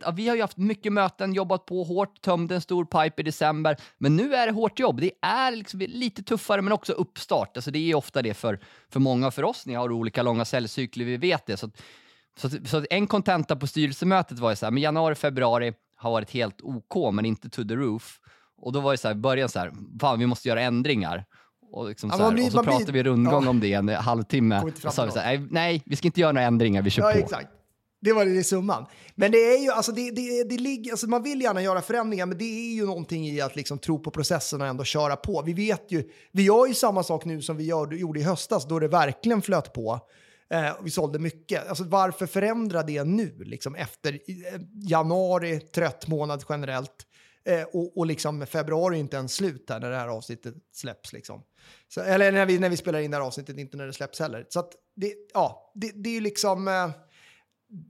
ja, 0.00 0.10
vi 0.16 0.28
har 0.28 0.36
ju 0.36 0.40
haft 0.42 0.56
mycket 0.56 0.92
möten, 0.92 1.32
jobbat 1.34 1.66
på 1.66 1.84
hårt, 1.84 2.20
tömde 2.22 2.54
en 2.54 2.60
stor 2.60 2.84
pipe 2.84 3.22
i 3.22 3.24
december. 3.24 3.76
Men 3.98 4.16
nu 4.16 4.34
är 4.34 4.46
det 4.46 4.52
hårt 4.52 4.78
jobb. 4.78 5.00
Det 5.00 5.10
är 5.22 5.50
liksom 5.56 5.80
lite 5.80 6.22
tuffare, 6.22 6.62
men 6.62 6.72
också 6.72 6.92
uppstart. 6.92 7.56
Alltså, 7.56 7.70
det 7.70 7.90
är 7.90 7.94
ofta 7.94 8.22
det 8.22 8.34
för, 8.34 8.60
för 8.92 9.00
många 9.00 9.30
för 9.30 9.42
oss. 9.42 9.66
Ni 9.66 9.74
har 9.74 9.92
olika 9.92 10.22
långa 10.22 10.44
säljcykler, 10.44 11.04
vi 11.04 11.16
vet 11.16 11.46
det. 11.46 11.56
Så, 11.56 11.70
så, 12.36 12.48
så 12.64 12.84
en 12.90 13.06
kontenta 13.06 13.56
på 13.56 13.66
styrelsemötet 13.66 14.38
var 14.38 14.50
ju 14.50 14.56
så 14.56 14.66
här, 14.66 14.70
men 14.70 14.82
januari, 14.82 15.14
februari 15.14 15.72
har 15.96 16.10
varit 16.10 16.30
helt 16.30 16.60
OK, 16.62 17.12
men 17.14 17.24
inte 17.24 17.48
to 17.48 17.64
the 17.64 17.74
roof. 17.74 18.20
Och 18.56 18.72
då 18.72 18.80
var 18.80 18.92
det 18.92 18.98
så 18.98 19.08
här, 19.08 19.14
början 19.14 19.48
så 19.48 19.58
här, 19.58 19.72
fan 20.00 20.18
vi 20.18 20.26
måste 20.26 20.48
göra 20.48 20.60
ändringar. 20.60 21.24
Och, 21.72 21.88
liksom 21.88 22.10
Ja, 22.10 22.16
så 22.16 22.22
här, 22.22 22.32
blir- 22.32 22.44
och 22.46 22.50
så 22.50 22.56
man 22.56 22.64
blir- 22.64 22.72
pratade 22.74 22.92
vi 22.92 23.02
rundgång 23.02 23.44
ja. 23.44 23.50
om 23.50 23.60
det 23.60 23.72
en 23.72 23.88
halvtimme. 23.88 24.60
Och 24.62 24.70
så 24.82 24.90
sa 24.90 25.04
vi 25.04 25.10
så 25.10 25.18
här, 25.18 25.38
nej, 25.38 25.48
nej, 25.50 25.82
vi 25.86 25.96
ska 25.96 26.08
inte 26.08 26.20
göra 26.20 26.32
några 26.32 26.46
ändringar, 26.46 26.82
vi 26.82 26.90
kör 26.90 27.02
Ja, 27.02 27.12
på. 27.12 27.18
exakt. 27.18 27.48
Det 28.04 28.12
var 28.12 28.24
det 28.24 28.30
i 28.30 28.44
summan. 28.44 28.86
Men 29.14 29.32
det 29.32 29.38
är 29.38 29.58
ju, 29.58 29.70
alltså 29.70 29.92
det, 29.92 30.10
det, 30.10 30.44
det 30.44 30.56
ligger, 30.56 30.90
alltså 30.90 31.06
man 31.06 31.22
vill 31.22 31.40
gärna 31.40 31.62
göra 31.62 31.82
förändringar, 31.82 32.26
men 32.26 32.38
det 32.38 32.44
är 32.44 32.74
ju 32.74 32.86
någonting 32.86 33.28
i 33.28 33.40
att 33.40 33.56
liksom 33.56 33.78
tro 33.78 33.98
på 33.98 34.10
processen 34.10 34.60
och 34.60 34.66
ändå 34.66 34.84
köra 34.84 35.16
på. 35.16 35.42
Vi 35.42 35.52
vet 35.52 35.92
ju, 35.92 36.10
vi 36.32 36.42
gör 36.42 36.66
ju 36.66 36.74
samma 36.74 37.02
sak 37.02 37.24
nu 37.24 37.42
som 37.42 37.56
vi 37.56 37.64
gör, 37.64 37.92
gjorde 37.92 38.20
i 38.20 38.22
höstas 38.22 38.68
då 38.68 38.78
det 38.78 38.88
verkligen 38.88 39.42
flöt 39.42 39.72
på. 39.72 40.00
Eh, 40.50 40.72
vi 40.82 40.90
sålde 40.90 41.18
mycket. 41.18 41.68
Alltså 41.68 41.84
varför 41.84 42.26
förändra 42.26 42.82
det 42.82 43.04
nu, 43.04 43.44
liksom 43.44 43.74
efter 43.74 44.12
eh, 44.12 44.60
januari, 44.72 45.60
trött 45.60 46.08
månad 46.08 46.44
generellt. 46.48 47.06
Eh, 47.44 47.62
och, 47.62 47.98
och 47.98 48.06
liksom 48.06 48.46
februari 48.46 48.96
är 48.96 49.00
inte 49.00 49.16
ens 49.16 49.34
slut 49.34 49.66
här 49.68 49.80
när 49.80 49.90
det 49.90 49.96
här 49.96 50.08
avsnittet 50.08 50.54
släpps. 50.72 51.12
Liksom. 51.12 51.42
Så, 51.88 52.00
eller 52.00 52.32
när 52.32 52.46
vi, 52.46 52.58
när 52.58 52.70
vi 52.70 52.76
spelar 52.76 53.00
in 53.00 53.10
det 53.10 53.16
här 53.16 53.24
avsnittet, 53.24 53.58
inte 53.58 53.76
när 53.76 53.86
det 53.86 53.92
släpps 53.92 54.20
heller. 54.20 54.46
Så 54.48 54.60
att 54.60 54.72
det, 54.96 55.12
ja, 55.34 55.72
det, 55.74 55.92
det 55.94 56.08
är 56.08 56.14
ju 56.14 56.20
liksom... 56.20 56.68
Eh, 56.68 56.90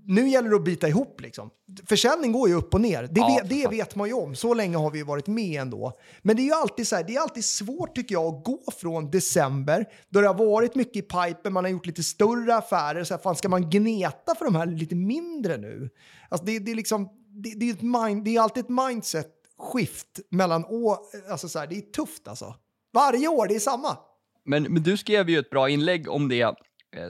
nu 0.07 0.29
gäller 0.29 0.51
det 0.51 0.57
att 0.57 0.65
bita 0.65 0.89
ihop 0.89 1.21
liksom. 1.21 1.51
Försäljning 1.89 2.33
går 2.33 2.49
ju 2.49 2.55
upp 2.55 2.75
och 2.75 2.81
ner. 2.81 3.03
Det, 3.03 3.21
Ja, 3.21 3.39
vet, 3.43 3.51
det 3.51 3.69
vet 3.69 3.95
man 3.95 4.09
ju 4.09 4.15
om. 4.15 4.35
Så 4.35 4.55
länge 4.55 4.77
har 4.77 4.91
vi 4.91 4.99
ju 4.99 5.05
varit 5.05 5.27
med 5.27 5.61
ändå. 5.61 5.93
Men 6.23 6.37
det 6.37 6.43
är 6.43 6.45
ju 6.45 6.53
alltid 6.53 6.89
så 6.89 6.97
här, 6.97 7.05
det 7.05 7.15
är 7.15 7.21
alltid 7.21 7.45
svårt 7.45 7.95
tycker 7.95 8.15
jag 8.15 8.35
att 8.35 8.45
gå 8.45 8.63
från 8.81 9.11
december 9.11 9.87
då 10.09 10.21
det 10.21 10.27
har 10.27 10.35
varit 10.35 10.75
mycket 10.75 10.97
i 10.97 11.03
pipen, 11.03 11.53
man 11.53 11.65
har 11.65 11.71
gjort 11.71 11.87
lite 11.87 12.03
större 12.03 12.57
affärer. 12.57 13.05
Så 13.05 13.15
här, 13.15 13.21
fan, 13.21 13.37
ska 13.37 13.49
man 13.49 13.71
gneta 13.71 14.35
för 14.35 14.45
de 14.45 14.55
här 14.55 14.67
lite 14.67 14.95
mindre 14.95 15.57
nu? 15.57 15.91
Alltså 16.29 16.47
det, 16.47 16.59
det 16.59 16.71
är 16.71 16.77
liksom, 16.77 17.09
det, 17.43 17.55
det 17.57 17.71
är 17.71 18.07
mind, 18.07 18.25
det 18.25 18.37
är 18.37 18.41
alltid 18.41 18.65
ett 18.65 18.71
mindset 18.71 19.29
skift 19.59 20.21
mellan 20.31 20.65
år. 20.65 20.99
Alltså 21.31 21.49
så 21.49 21.59
här, 21.59 21.67
det 21.67 21.77
är 21.77 21.81
tufft 21.81 22.29
alltså. 22.29 22.55
Varje 22.93 23.29
år, 23.29 23.49
det 23.49 23.55
är 23.55 23.61
samma. 23.61 23.97
Men, 24.45 24.63
men 24.63 24.83
du 24.83 24.97
skrev 24.97 25.31
ju 25.31 25.39
ett 25.39 25.51
bra 25.51 25.69
inlägg 25.69 26.09
om 26.09 26.29
det 26.29 26.57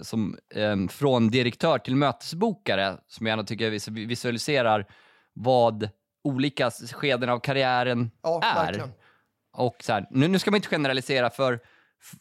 som, 0.03 0.39
eh, 0.55 0.87
från 0.89 1.29
direktör 1.29 1.79
till 1.79 1.97
mötesbokare 1.97 2.97
som 3.09 3.27
jag 3.27 3.33
ändå 3.33 3.45
tycker 3.45 3.71
vis- 3.71 3.89
visualiserar 3.89 4.87
vad 5.33 5.89
olika 6.25 6.71
skeden 6.71 7.29
av 7.29 7.39
karriären 7.39 8.11
Ja, 8.23 8.43
är. 8.43 8.55
verkligen. 8.67 8.93
Och 9.57 9.77
så 9.81 9.93
här, 9.93 10.07
nu, 10.11 10.29
nu 10.29 10.39
ska 10.39 10.51
man 10.51 10.57
inte 10.59 10.69
generalisera 10.69 11.31
för, 11.31 11.61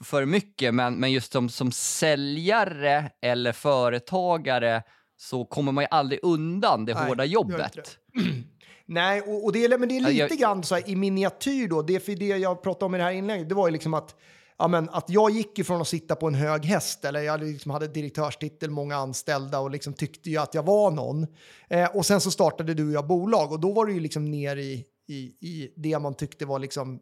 för 0.03 0.25
mycket, 0.25 0.73
men, 0.73 0.95
men 0.95 1.11
just 1.11 1.31
som, 1.31 1.49
som 1.49 1.71
säljare 1.71 3.11
eller 3.21 3.51
företagare 3.51 4.83
så 5.17 5.45
kommer 5.45 5.71
man 5.71 5.83
ju 5.83 5.87
aldrig 5.91 6.19
undan 6.23 6.85
det 6.85 6.93
Nej, 6.93 7.07
hårda 7.07 7.25
jobbet. 7.25 7.97
Nej, 8.85 9.21
och, 9.21 9.45
och 9.45 9.53
det, 9.53 9.65
är, 9.65 9.77
men 9.77 9.89
det 9.89 9.97
är 9.97 10.01
lite 10.01 10.11
jag- 10.13 10.29
grann 10.29 10.63
så 10.63 10.75
här, 10.75 10.89
i 10.89 10.95
miniatyr 10.95 11.67
då. 11.67 11.81
Det, 11.81 11.99
för 11.99 12.15
det 12.15 12.25
jag 12.27 12.63
pratade 12.63 12.85
om 12.85 12.95
i 12.95 12.97
det 12.97 13.03
här 13.03 13.11
inlägget, 13.11 13.49
det 13.49 13.55
var 13.55 13.67
ju 13.67 13.71
liksom 13.73 13.93
att, 13.93 14.15
ja, 14.57 14.67
men, 14.67 14.89
att 14.89 15.09
jag 15.09 15.31
gick 15.31 15.59
ifrån 15.59 15.81
att 15.81 15.87
sitta 15.87 16.15
på 16.15 16.27
en 16.27 16.35
hög 16.35 16.65
häst, 16.65 17.05
eller 17.05 17.21
jag 17.21 17.43
liksom 17.43 17.71
hade 17.71 17.87
direktörstitel, 17.87 18.69
många 18.69 18.95
anställda 18.95 19.59
och 19.59 19.71
liksom 19.71 19.93
tyckte 19.93 20.29
ju 20.29 20.37
att 20.37 20.53
jag 20.53 20.63
var 20.63 20.91
någon. 20.91 21.27
Eh, 21.69 21.95
och 21.95 22.05
sen 22.05 22.21
så 22.21 22.31
startade 22.31 22.73
du 22.73 22.87
och 22.87 22.93
jag 22.93 23.07
bolag 23.07 23.51
och 23.51 23.59
då 23.59 23.71
var 23.71 23.85
det 23.85 23.93
ju 23.93 23.99
liksom 23.99 24.25
ner 24.25 24.57
i, 24.57 24.85
i, 25.07 25.15
i 25.47 25.73
det 25.75 25.99
man 25.99 26.13
tyckte 26.13 26.45
var 26.45 26.59
liksom 26.59 26.99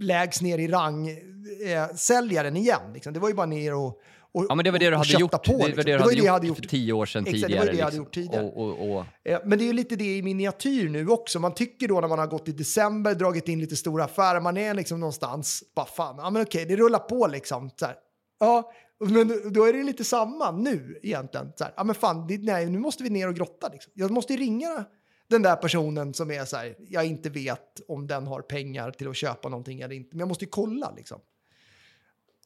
lägst 0.00 0.42
ner 0.42 0.58
i 0.58 0.68
rang 0.68 1.08
eh, 1.08 1.94
säljaren 1.96 2.56
igen. 2.56 2.92
Liksom. 2.94 3.12
Det 3.12 3.20
var 3.20 3.28
ju 3.28 3.34
bara 3.34 3.46
ner 3.46 3.74
och, 3.74 4.00
och 4.32 4.46
Ja, 4.48 4.54
men 4.54 4.64
det 4.64 4.70
var 4.70 4.78
det 4.78 4.90
du 4.90 4.96
hade 4.96 5.12
gjort, 5.20 5.30
På, 5.30 5.38
det 5.44 5.52
var 5.52 5.66
liksom. 5.66 5.84
det 5.84 5.92
du 5.92 5.98
var 5.98 6.04
hade 6.04 6.14
ju 6.14 6.20
det 6.20 6.26
jag 6.26 6.26
gjort 6.26 6.32
hade 6.32 6.46
gjort 6.46 6.56
för 6.56 6.66
tio 6.66 6.92
år 6.92 7.06
sedan 7.06 7.26
Exakt, 7.26 7.52
det 7.52 7.58
var 7.58 7.64
tidigare. 7.66 7.72
det 7.72 7.78
jag 7.78 7.84
hade 7.84 7.96
liksom. 7.96 8.04
gjort 8.04 8.14
tidigare. 8.14 8.44
Och, 8.44 8.96
och, 8.96 9.04
Eh, 9.24 9.38
Men 9.44 9.58
det 9.58 9.64
är 9.64 9.66
ju 9.66 9.72
lite 9.72 9.96
det 9.96 10.16
i 10.16 10.22
miniatyr 10.22 10.88
nu 10.88 11.08
också. 11.08 11.38
Man 11.40 11.54
tycker 11.54 11.88
då 11.88 12.00
när 12.00 12.08
man 12.08 12.18
har 12.18 12.26
gått 12.26 12.48
i 12.48 12.52
december, 12.52 13.14
dragit 13.14 13.48
in 13.48 13.60
lite 13.60 13.76
stora 13.76 14.04
affärer, 14.04 14.40
man 14.40 14.56
är 14.56 14.74
liksom 14.74 15.00
någonstans, 15.00 15.62
bara 15.76 15.86
fan, 15.86 16.14
ja 16.18 16.30
men 16.30 16.42
okej, 16.42 16.64
det 16.66 16.76
rullar 16.76 16.98
på 16.98 17.26
liksom. 17.26 17.70
Så 17.76 17.86
här. 17.86 17.94
Ja, 18.40 18.72
men 19.04 19.52
då 19.52 19.64
är 19.64 19.72
det 19.72 19.82
lite 19.82 20.04
samma 20.04 20.50
nu 20.50 20.98
egentligen. 21.02 21.52
Så 21.56 21.64
här, 21.64 21.72
ja 21.76 21.84
men 21.84 21.94
fan, 21.94 22.26
det, 22.26 22.38
nej, 22.38 22.66
nu 22.70 22.78
måste 22.78 23.02
vi 23.02 23.10
ner 23.10 23.28
och 23.28 23.34
grotta 23.34 23.68
liksom. 23.72 23.92
Jag 23.94 24.10
måste 24.10 24.32
ju 24.32 24.38
ringa 24.38 24.84
den 25.30 25.42
där 25.42 25.56
personen 25.56 26.14
som 26.14 26.30
är 26.30 26.44
så 26.44 26.56
här, 26.56 26.74
jag 26.88 27.06
inte 27.06 27.30
vet 27.30 27.80
om 27.88 28.06
den 28.06 28.26
har 28.26 28.40
pengar 28.40 28.90
till 28.90 29.08
att 29.08 29.16
köpa 29.16 29.48
någonting 29.48 29.80
eller 29.80 29.94
inte, 29.94 30.08
men 30.12 30.18
jag 30.18 30.28
måste 30.28 30.44
ju 30.44 30.50
kolla 30.50 30.92
liksom. 30.96 31.20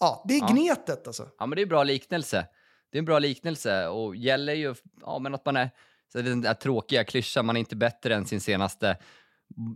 Ja, 0.00 0.24
det 0.28 0.34
är 0.34 0.40
Ja. 0.40 0.46
gnetet 0.46 1.06
alltså. 1.06 1.28
Ja, 1.38 1.46
men 1.46 1.56
det 1.56 1.60
är 1.60 1.62
en 1.62 1.68
bra 1.68 1.84
liknelse. 1.84 2.46
Det 2.92 2.98
är 2.98 2.98
en 2.98 3.04
bra 3.04 3.18
liknelse 3.18 3.86
och 3.86 4.16
gäller 4.16 4.54
ju 4.54 4.74
ja, 5.00 5.18
men 5.18 5.34
att 5.34 5.46
man 5.46 5.56
är, 5.56 5.70
så 6.12 6.22
den 6.22 6.40
där 6.40 6.54
tråkiga 6.54 7.04
klyschan, 7.04 7.46
man 7.46 7.56
är 7.56 7.60
inte 7.60 7.76
bättre 7.76 8.14
än 8.14 8.26
sin 8.26 8.40
senaste, 8.40 8.96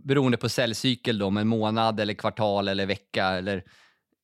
beroende 0.03 0.37
på 0.37 0.49
säljcykel 0.49 1.17
då, 1.17 1.25
om 1.25 1.37
en 1.37 1.47
månad 1.47 1.99
eller 1.99 2.13
kvartal 2.13 2.67
eller 2.67 2.85
vecka 2.85 3.25
eller, 3.25 3.63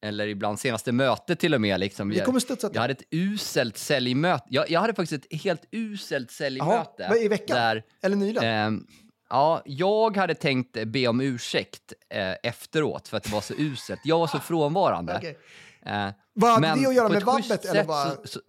eller 0.02 0.28
ibland 0.28 0.60
senaste 0.60 0.92
möte 0.92 1.36
till 1.36 1.54
och 1.54 1.62
med. 1.62 1.80
Liksom. 1.80 2.10
Vi 2.10 2.20
kommer 2.20 2.40
studsa. 2.40 2.70
Jag 2.74 2.82
hade 2.82 2.92
ett 2.94 3.04
uselt 3.12 3.78
säljmöte. 3.78 4.46
Jag, 4.50 4.70
jag 4.70 4.80
hade 4.82 4.94
faktiskt 4.94 5.26
ett 5.26 5.42
helt 5.42 5.66
uselt 5.72 6.32
säljmöte. 6.32 7.06
vad, 7.10 7.18
i 7.18 7.28
veckan? 7.28 7.58
Där, 7.58 7.84
Eller 8.04 8.16
nyligen? 8.16 8.44
Ehm, 8.44 8.88
ja, 9.30 9.62
jag 9.66 10.18
hade 10.18 10.36
tänkt 10.36 10.78
be 10.88 11.08
om 11.08 11.22
ursäkt 11.22 11.94
eh, 12.10 12.34
efteråt 12.44 13.08
för 13.08 13.18
att 13.18 13.24
det 13.24 13.32
var 13.32 13.42
så 13.42 13.54
uselt. 13.58 14.00
Jag 14.04 14.20
var 14.20 14.28
så 14.28 14.40
frånvarande. 14.50 15.16
Okej. 15.18 15.38
Eh, 15.86 16.10
Vad 16.34 16.52
hade 16.52 16.82
det 16.82 16.88
att 16.88 16.96
göra 16.96 17.10
med 17.10 17.24
vabbet, 17.24 17.66
eller 17.66 17.74
sätt 17.80 17.88
bara- 17.88 18.10
Så, 18.10 18.18
så, 18.28 18.40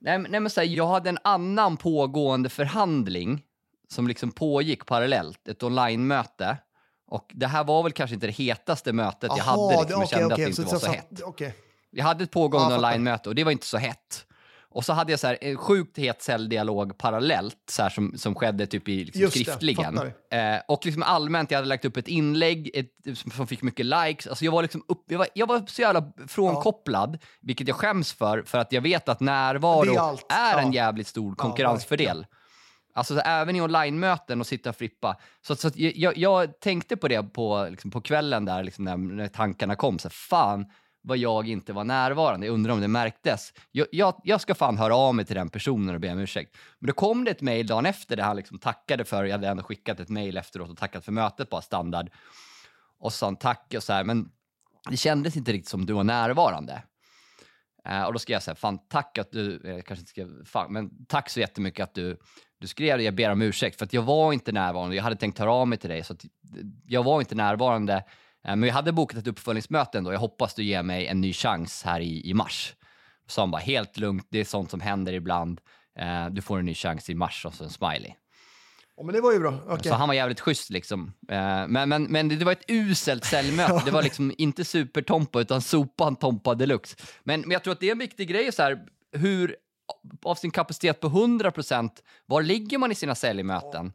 nej, 0.00 0.18
nej, 0.18 0.40
men 0.40 0.50
så 0.50 0.60
här, 0.60 0.68
jag 0.68 0.86
hade 0.86 1.08
en 1.08 1.18
annan 1.24 1.76
pågående 1.76 2.48
förhandling 2.48 3.42
som 3.88 4.08
liksom 4.08 4.30
pågick 4.32 4.86
parallellt, 4.86 5.48
ett 5.48 5.62
online-möte. 5.62 6.56
Och 7.06 7.30
det 7.34 7.46
här 7.46 7.64
var 7.64 7.82
väl 7.82 7.92
kanske 7.92 8.14
inte 8.14 8.26
det 8.26 8.32
hetaste 8.32 8.92
mötet 8.92 9.22
jag 9.22 9.38
Jaha, 9.38 9.44
hade, 9.72 9.80
liksom, 9.82 10.00
jag 10.00 10.08
kände 10.08 10.24
okej, 10.26 10.32
att 10.34 10.36
det 10.56 10.62
inte 10.62 10.62
var 10.72 10.78
så, 10.80 10.86
så- 10.86 10.92
hett. 10.92 11.22
Okej. 11.24 11.54
Jag 11.90 12.04
hade 12.04 12.24
ett 12.24 12.30
pågående 12.30 12.74
jag 12.74 12.80
fattar. 12.80 12.88
online-möte 12.94 13.28
och 13.28 13.34
det 13.34 13.44
var 13.44 13.52
inte 13.52 13.66
så 13.66 13.78
hett. 13.78 14.26
Och 14.74 14.84
så 14.84 14.92
hade 14.92 15.12
jag 15.12 15.20
så 15.20 15.26
här, 15.26 15.38
en 15.40 15.56
sjukt 15.56 15.98
het 15.98 16.22
säljdialog 16.22 16.98
parallellt 16.98 17.56
så 17.70 17.82
här, 17.82 17.90
som, 17.90 18.18
som 18.18 18.34
skedde 18.34 18.66
typ 18.66 18.88
i 18.88 19.04
liksom, 19.04 19.22
Just 19.22 19.34
det, 19.34 19.44
skriftligen. 19.44 19.96
fattar. 19.96 20.54
Eh, 20.54 20.60
och 20.68 20.86
liksom 20.86 21.02
allmänt, 21.02 21.50
jag 21.50 21.58
hade 21.58 21.68
lagt 21.68 21.84
upp 21.84 21.96
ett 21.96 22.08
inlägg 22.08 22.70
ett, 22.74 23.18
som, 23.36 23.46
fick 23.46 23.62
mycket 23.62 23.86
likes. 23.86 24.26
Alltså 24.26 24.44
jag, 24.44 24.52
var 24.52 24.62
liksom 24.62 24.84
upp, 24.88 25.04
jag, 25.08 25.18
var, 25.18 25.28
jag 25.34 25.46
var 25.46 25.62
så 25.66 25.82
jävla 25.82 26.12
frånkopplad, 26.28 27.18
vilket 27.40 27.68
jag 27.68 27.76
skäms 27.76 28.12
för, 28.12 28.42
för 28.42 28.58
att 28.58 28.72
jag 28.72 28.80
vet 28.82 29.08
att 29.08 29.20
närvaro 29.20 29.84
Det 29.84 29.90
är 29.90 29.94
är, 29.94 29.98
allt. 29.98 30.26
en 30.64 30.72
Ja. 30.72 30.84
jävligt 30.84 31.06
stor 31.06 31.34
konkurrensfördel. 31.34 32.26
Alltså 32.94 33.14
så 33.14 33.20
även 33.20 33.56
i 33.56 33.60
online-möten 33.60 34.40
och 34.40 34.46
sitta 34.46 34.70
och 34.70 34.76
frippa. 34.76 35.16
Så, 35.46 35.56
så 35.56 35.70
jag, 35.74 36.16
jag, 36.18 36.60
tänkte 36.60 36.96
på 36.96 37.08
det 37.08 37.22
på, 37.22 37.66
liksom, 37.70 37.90
på 37.90 38.00
kvällen 38.00 38.44
där, 38.44 38.62
liksom, 38.64 38.84
när, 38.84 38.96
när 38.96 39.28
tankarna 39.28 39.76
kom. 39.76 39.98
Så 39.98 40.10
fan 40.10 40.66
vad 41.02 41.18
jag 41.18 41.48
inte 41.48 41.72
var 41.72 41.84
närvarande. 41.84 42.46
Jag 42.46 42.54
undrar 42.54 42.72
om 42.72 42.80
det 42.80 42.88
märktes. 42.88 43.52
Jag, 43.70 43.86
jag, 43.92 44.20
jag 44.24 44.40
ska 44.40 44.54
fan 44.54 44.78
höra 44.78 44.96
av 44.96 45.14
mig 45.14 45.24
till 45.24 45.36
den 45.36 45.48
personen 45.48 45.94
och 45.94 46.00
be 46.00 46.12
om 46.12 46.18
ursäkt. 46.18 46.56
Men 46.78 46.86
då 46.86 46.92
kom 46.92 47.24
det 47.24 47.30
ett 47.30 47.40
mejl 47.40 47.66
dagen 47.66 47.86
efter 47.86 48.16
där 48.16 48.24
han 48.24 48.36
liksom 48.36 48.58
tackade 48.58 49.04
för, 49.04 49.24
jag 49.24 49.32
hade 49.32 49.48
ändå 49.48 49.62
skickat 49.62 50.00
ett 50.00 50.08
mejl 50.08 50.36
efteråt 50.36 50.70
och 50.70 50.76
tackat 50.76 51.04
för 51.04 51.12
mötet, 51.12 51.50
bara 51.50 51.62
standard. 51.62 52.10
Och 52.98 53.12
så 53.12 53.18
sa 53.18 53.26
han 53.26 53.36
tack 53.36 53.74
och 53.76 53.82
så 53.82 53.92
här, 53.92 54.04
men 54.04 54.30
det 54.90 54.96
kändes 54.96 55.36
inte 55.36 55.52
riktigt 55.52 55.68
som 55.68 55.86
du 55.86 55.92
var 55.92 56.04
närvarande. 56.04 56.82
Eh, 57.84 58.02
och 58.02 58.12
då 58.12 58.18
skrev 58.18 58.34
jag 58.34 58.42
så 58.42 58.50
här, 58.50 58.56
fan 58.56 58.78
tack 58.88 59.18
att 59.18 59.32
du, 59.32 59.60
jag 59.64 59.86
kanske 59.86 60.00
inte 60.00 60.10
skrev 60.10 60.44
fan, 60.44 60.72
men 60.72 61.06
tack 61.06 61.30
så 61.30 61.40
jättemycket 61.40 61.84
att 61.84 61.94
du, 61.94 62.16
du 62.58 62.66
skrev 62.66 62.98
det, 62.98 63.04
jag 63.04 63.14
ber 63.14 63.30
om 63.30 63.42
ursäkt 63.42 63.78
för 63.78 63.84
att 63.84 63.92
jag 63.92 64.02
var 64.02 64.32
inte 64.32 64.52
närvarande, 64.52 64.96
jag 64.96 65.02
hade 65.02 65.16
tänkt 65.16 65.38
höra 65.38 65.52
av 65.52 65.68
mig 65.68 65.78
till 65.78 65.90
dig 65.90 66.04
så 66.04 66.12
att, 66.12 66.24
eh, 66.24 66.30
jag 66.86 67.02
var 67.02 67.20
inte 67.20 67.34
närvarande. 67.34 68.04
Eh, 68.44 68.56
men 68.56 68.62
jag 68.62 68.74
hade 68.74 68.92
bokat 68.92 69.18
ett 69.18 69.26
uppföljningsmöte 69.26 69.98
ändå, 69.98 70.12
jag 70.12 70.20
hoppas 70.20 70.54
du 70.54 70.64
ger 70.64 70.82
mig 70.82 71.06
en 71.06 71.20
ny 71.20 71.32
chans 71.32 71.82
här 71.82 72.00
i, 72.00 72.30
i 72.30 72.34
mars. 72.34 72.74
Så 73.26 73.40
han 73.40 73.50
bara, 73.50 73.62
helt 73.62 73.98
lugnt, 73.98 74.26
det 74.30 74.38
är 74.38 74.44
sånt 74.44 74.70
som 74.70 74.80
händer 74.80 75.12
ibland, 75.12 75.60
eh, 75.98 76.26
du 76.26 76.42
får 76.42 76.58
en 76.58 76.64
ny 76.64 76.74
chans 76.74 77.10
i 77.10 77.14
mars 77.14 77.46
och 77.46 77.54
så 77.54 77.64
en 77.64 77.70
smiley. 77.70 78.12
Ja, 78.96 79.02
men 79.02 79.14
det 79.14 79.20
var 79.20 79.32
ju 79.32 79.38
bra. 79.38 79.58
Okej. 79.66 79.90
Så 79.90 79.94
han 79.94 80.08
var 80.08 80.14
jävligt 80.14 80.40
schysst 80.40 80.70
liksom. 80.70 81.12
Eh, 81.28 81.66
men, 81.68 81.88
men, 81.88 82.02
men 82.02 82.28
det 82.28 82.44
var 82.44 82.52
ett 82.52 82.70
uselt 82.70 83.24
säljmöte. 83.24 83.82
Det 83.84 83.90
var 83.90 84.02
liksom 84.02 84.34
inte 84.38 84.64
supertompa 84.64 85.40
utan 85.40 85.62
sopan 85.62 86.16
tompa 86.16 86.54
deluxe. 86.54 86.96
Men, 87.24 87.40
men 87.40 87.50
jag 87.50 87.64
tror 87.64 87.72
att 87.72 87.80
det 87.80 87.86
är 87.86 87.92
en 87.92 87.98
viktig 87.98 88.28
grej 88.28 88.52
så 88.52 88.62
här, 88.62 88.78
hur 89.12 89.56
av 90.22 90.34
sin 90.34 90.50
kapacitet 90.50 91.00
på 91.00 91.08
100% 91.08 91.90
var 92.26 92.42
ligger 92.42 92.78
man 92.78 92.92
i 92.92 92.94
sina 92.94 93.14
säljmöten? 93.14 93.92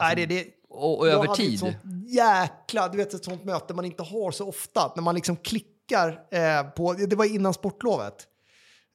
Nej, 0.00 0.16
det, 0.16 0.26
det, 0.26 0.46
Och, 0.70 1.08
över 1.08 1.26
tid? 1.26 1.54
Ett 1.54 1.60
sånt 1.60 1.76
jäkla, 2.06 2.88
du 2.88 2.96
vet 2.96 3.14
ett 3.14 3.24
sånt 3.24 3.44
möte 3.44 3.74
man 3.74 3.84
inte 3.84 4.02
har 4.02 4.30
så 4.30 4.48
ofta. 4.48 4.92
När 4.96 5.02
man 5.02 5.14
liksom 5.14 5.36
klickar 5.36 6.20
eh, 6.30 6.62
på, 6.70 6.92
det 6.92 7.16
var 7.16 7.24
innan 7.24 7.54
sportlovet. 7.54 8.26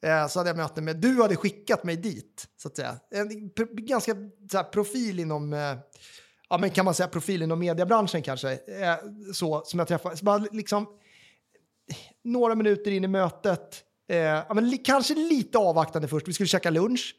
Eh, 0.04 0.26
så 0.26 0.38
hade 0.38 0.50
jag 0.50 0.56
möte 0.56 0.82
med, 0.82 0.96
du 0.96 1.22
hade 1.22 1.36
skickat 1.36 1.84
mig 1.84 1.96
dit, 1.96 2.48
så 2.56 2.68
att 2.68 2.76
säga. 2.76 2.96
En 3.10 3.50
ganska 3.76 4.14
så 4.50 4.56
här, 4.56 4.64
profil 4.64 5.20
inom, 5.20 5.52
eh, 5.52 5.76
ja 6.48 6.58
men 6.58 6.70
kan 6.70 6.84
man 6.84 6.94
säga 6.94 7.08
profil 7.08 7.42
inom 7.42 7.58
mediebranschen 7.58 8.22
kanske. 8.22 8.52
Eh, 8.52 8.96
så, 9.32 9.62
som 9.64 9.78
jag 9.78 9.88
träffade. 9.88 10.16
Så 10.16 10.24
bara 10.24 10.38
liksom, 10.38 10.86
några 12.24 12.54
minuter 12.54 12.90
in 12.90 13.04
i 13.04 13.08
mötet, 13.08 13.84
eh, 14.08 14.16
ja, 14.18 14.54
men 14.54 14.78
kanske 14.78 15.14
lite 15.14 15.58
avvaktande 15.58 16.08
först. 16.08 16.28
Vi 16.28 16.32
skulle 16.32 16.46
käka 16.46 16.70
lunch. 16.70 17.14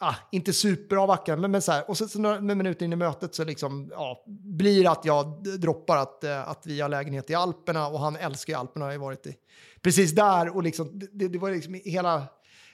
Eh, 0.00 0.08
ah, 0.08 0.14
inte 0.32 0.52
superavvaktande, 0.52 1.40
men, 1.40 1.50
men 1.50 1.62
så 1.62 1.72
här. 1.72 1.90
Och 1.90 1.96
så, 1.96 2.08
så 2.08 2.18
några 2.18 2.40
minuter 2.40 2.84
in 2.84 2.92
i 2.92 2.96
mötet 2.96 3.34
så 3.34 3.44
liksom, 3.44 3.88
ja, 3.90 4.24
blir 4.26 4.82
det 4.82 4.90
att 4.90 5.04
jag 5.04 5.42
droppar 5.60 5.96
att, 5.96 6.24
eh, 6.24 6.48
att 6.48 6.66
vi 6.66 6.80
har 6.80 6.88
lägenhet 6.88 7.30
i 7.30 7.34
Alperna 7.34 7.88
och 7.88 8.00
han 8.00 8.16
älskar 8.16 8.52
ju 8.52 8.58
Alperna, 8.58 8.84
har 8.84 8.92
ju 8.92 8.98
varit 8.98 9.26
i, 9.26 9.36
precis 9.82 10.14
där 10.14 10.56
och 10.56 10.62
liksom, 10.62 11.00
det, 11.12 11.28
det 11.28 11.38
var 11.38 11.50
liksom 11.50 11.80
hela, 11.84 12.22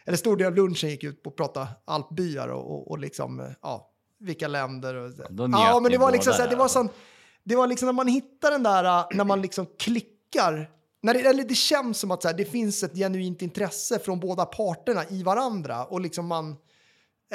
eller 0.04 0.16
stor 0.16 0.36
del 0.36 0.46
av 0.46 0.54
lunchen 0.54 0.90
gick 0.90 1.04
ut 1.04 1.22
på 1.22 1.30
att 1.30 1.36
prata 1.36 1.68
alpbyar 1.84 2.48
och, 2.48 2.70
och, 2.70 2.90
och 2.90 2.98
liksom, 2.98 3.40
eh, 3.40 3.46
ja, 3.62 3.90
vilka 4.20 4.48
länder 4.48 4.94
och 4.94 5.10
då 5.30 5.46
njöt 5.46 5.60
Ja, 5.60 5.80
men 5.80 5.92
det 5.92 5.98
var 5.98 6.12
liksom 6.12 6.32
så 6.32 6.42
här, 6.42 6.50
det 6.50 6.56
var 6.56 6.68
sån, 6.68 6.88
det 7.44 7.56
var 7.56 7.66
liksom 7.66 7.86
när 7.86 7.92
man 7.92 8.08
hittar 8.08 8.50
den 8.50 8.62
där, 8.62 8.84
äh, 8.84 9.06
när 9.16 9.24
man 9.24 9.42
liksom 9.42 9.66
klickar, 9.78 10.70
när 11.02 11.14
det, 11.14 11.20
eller 11.20 11.44
det 11.44 11.54
känns 11.54 11.98
som 11.98 12.10
att 12.10 12.22
så 12.22 12.28
här, 12.28 12.36
det 12.36 12.44
finns 12.44 12.82
ett 12.82 12.94
genuint 12.94 13.42
intresse 13.42 13.98
från 13.98 14.20
båda 14.20 14.44
parterna 14.44 15.04
i 15.10 15.22
varandra 15.22 15.84
och 15.84 16.00
liksom 16.00 16.26
man, 16.26 16.50
Eh, 16.50 16.56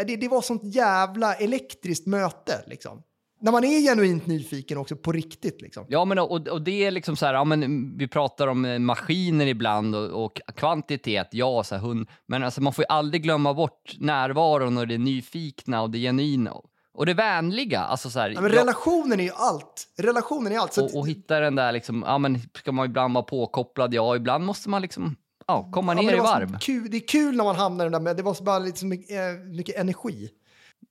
Det, 0.03 0.15
det 0.15 0.27
var 0.27 0.41
sånt 0.41 0.63
jävla 0.63 1.33
elektriskt 1.33 2.07
möte 2.07 2.63
liksom. 2.67 3.03
När 3.41 3.51
man 3.51 3.63
är 3.63 3.81
genuint 3.81 4.27
nyfiken 4.27 4.77
också 4.77 4.95
på 4.95 5.11
riktigt 5.11 5.61
liksom. 5.61 5.85
Ja, 5.89 6.05
men 6.05 6.19
och, 6.19 6.47
och 6.47 6.61
det 6.61 6.85
är 6.85 6.91
liksom 6.91 7.15
så 7.15 7.25
här, 7.25 7.33
ja, 7.33 7.43
men 7.43 7.91
vi 7.97 8.07
pratar 8.07 8.47
om 8.47 8.65
eh, 8.65 8.79
maskiner 8.79 9.45
ibland 9.45 9.95
och, 9.95 10.25
och 10.25 10.41
kvantitet, 10.55 11.27
ja, 11.31 11.63
så 11.63 11.75
här, 11.75 11.81
hund, 11.81 12.07
men 12.25 12.43
alltså, 12.43 12.61
man 12.61 12.73
får 12.73 12.83
ju 12.83 12.87
aldrig 12.89 13.23
glömma 13.23 13.53
bort 13.53 13.95
närvaron 13.99 14.77
och 14.77 14.87
det 14.87 14.97
nyfikna 14.97 15.81
och 15.81 15.89
det 15.89 15.99
genuina 15.99 16.53
och 16.93 17.05
det 17.05 17.13
vänliga. 17.13 17.79
Alltså, 17.79 18.09
så 18.09 18.19
här, 18.19 18.29
Ja, 18.29 18.41
men 18.41 18.51
relationen 18.51 19.19
är 19.19 19.23
ju 19.23 19.31
allt. 19.35 19.87
Relationen 19.97 20.53
är 20.53 20.57
allt. 20.57 20.77
Och, 20.77 20.97
och 20.97 21.07
hitta 21.07 21.39
den 21.39 21.55
där, 21.55 21.71
liksom, 21.71 22.03
ja, 22.07 22.17
men 22.17 22.39
ska 22.55 22.71
man 22.71 22.85
ibland 22.85 23.13
vara 23.13 23.25
påkopplad? 23.25 23.93
Ja, 23.93 24.15
ibland 24.15 24.45
måste 24.45 24.69
man 24.69 24.81
liksom 24.81 25.15
ja, 25.47 25.69
komma 25.73 25.95
Ja, 25.95 26.01
ner 26.01 26.11
det 26.11 26.17
i 26.17 26.19
varv. 26.19 26.59
Kul, 26.59 26.91
det 26.91 26.97
är 26.97 27.07
kul 27.07 27.35
när 27.37 27.43
man 27.43 27.55
hamnar 27.55 27.85
i 27.85 27.89
den 27.89 27.91
där, 27.91 27.99
men 27.99 28.15
det 28.17 28.23
var 28.23 28.33
så 28.33 28.43
bara 28.43 28.59
lite 28.59 28.79
så 28.79 28.85
mycket, 28.85 29.11
eh, 29.11 29.39
mycket 29.45 29.75
energi. 29.75 30.29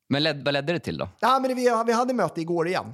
Men 0.09 0.23
led, 0.23 0.45
vad 0.45 0.55
ledde 0.55 0.73
det 0.73 0.79
till 0.81 0.99
då? 0.99 1.09
Ja, 1.21 1.39
men 1.39 1.49
det, 1.49 1.55
vi, 1.55 1.83
vi 1.87 1.93
hade 1.93 2.15
möte 2.15 2.41
igår 2.41 2.69
igen. 2.69 2.93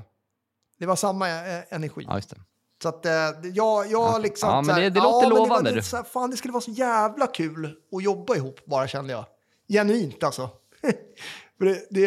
Det 0.79 0.87
var 0.87 0.97
samma 0.97 1.29
eh, 1.29 1.63
energi. 1.71 2.05
Ja, 2.09 2.17
just 2.17 2.31
det. 2.31 2.37
Så 2.83 2.89
att 2.89 3.07
eh, 3.07 3.13
jag, 3.53 3.91
jag 3.91 4.23
liksom... 4.23 4.49
Ja, 4.49 4.63
men 4.63 4.77
det- 4.77 4.91
det 4.91 5.01
låter 5.01 5.29
men 5.29 5.37
lovande, 5.39 5.55
Det, 5.57 5.65
var, 5.65 5.71
du. 5.71 5.77
det, 5.77 5.83
så 5.83 5.97
här, 5.97 6.05
fan, 6.05 6.31
det 6.31 6.37
skulle 6.37 6.53
vara 6.53 6.61
så 6.61 6.71
jävla 6.71 7.27
kul 7.27 7.77
att 7.97 8.03
jobba 8.05 8.37
ihop 8.37 8.65
bara 8.65 8.89
kände 8.89 9.13
jag. 9.13 9.25
Genuint 9.69 10.23
alltså. 10.23 10.51
För 11.59 11.65
det, 11.65 11.87
det, 11.91 12.01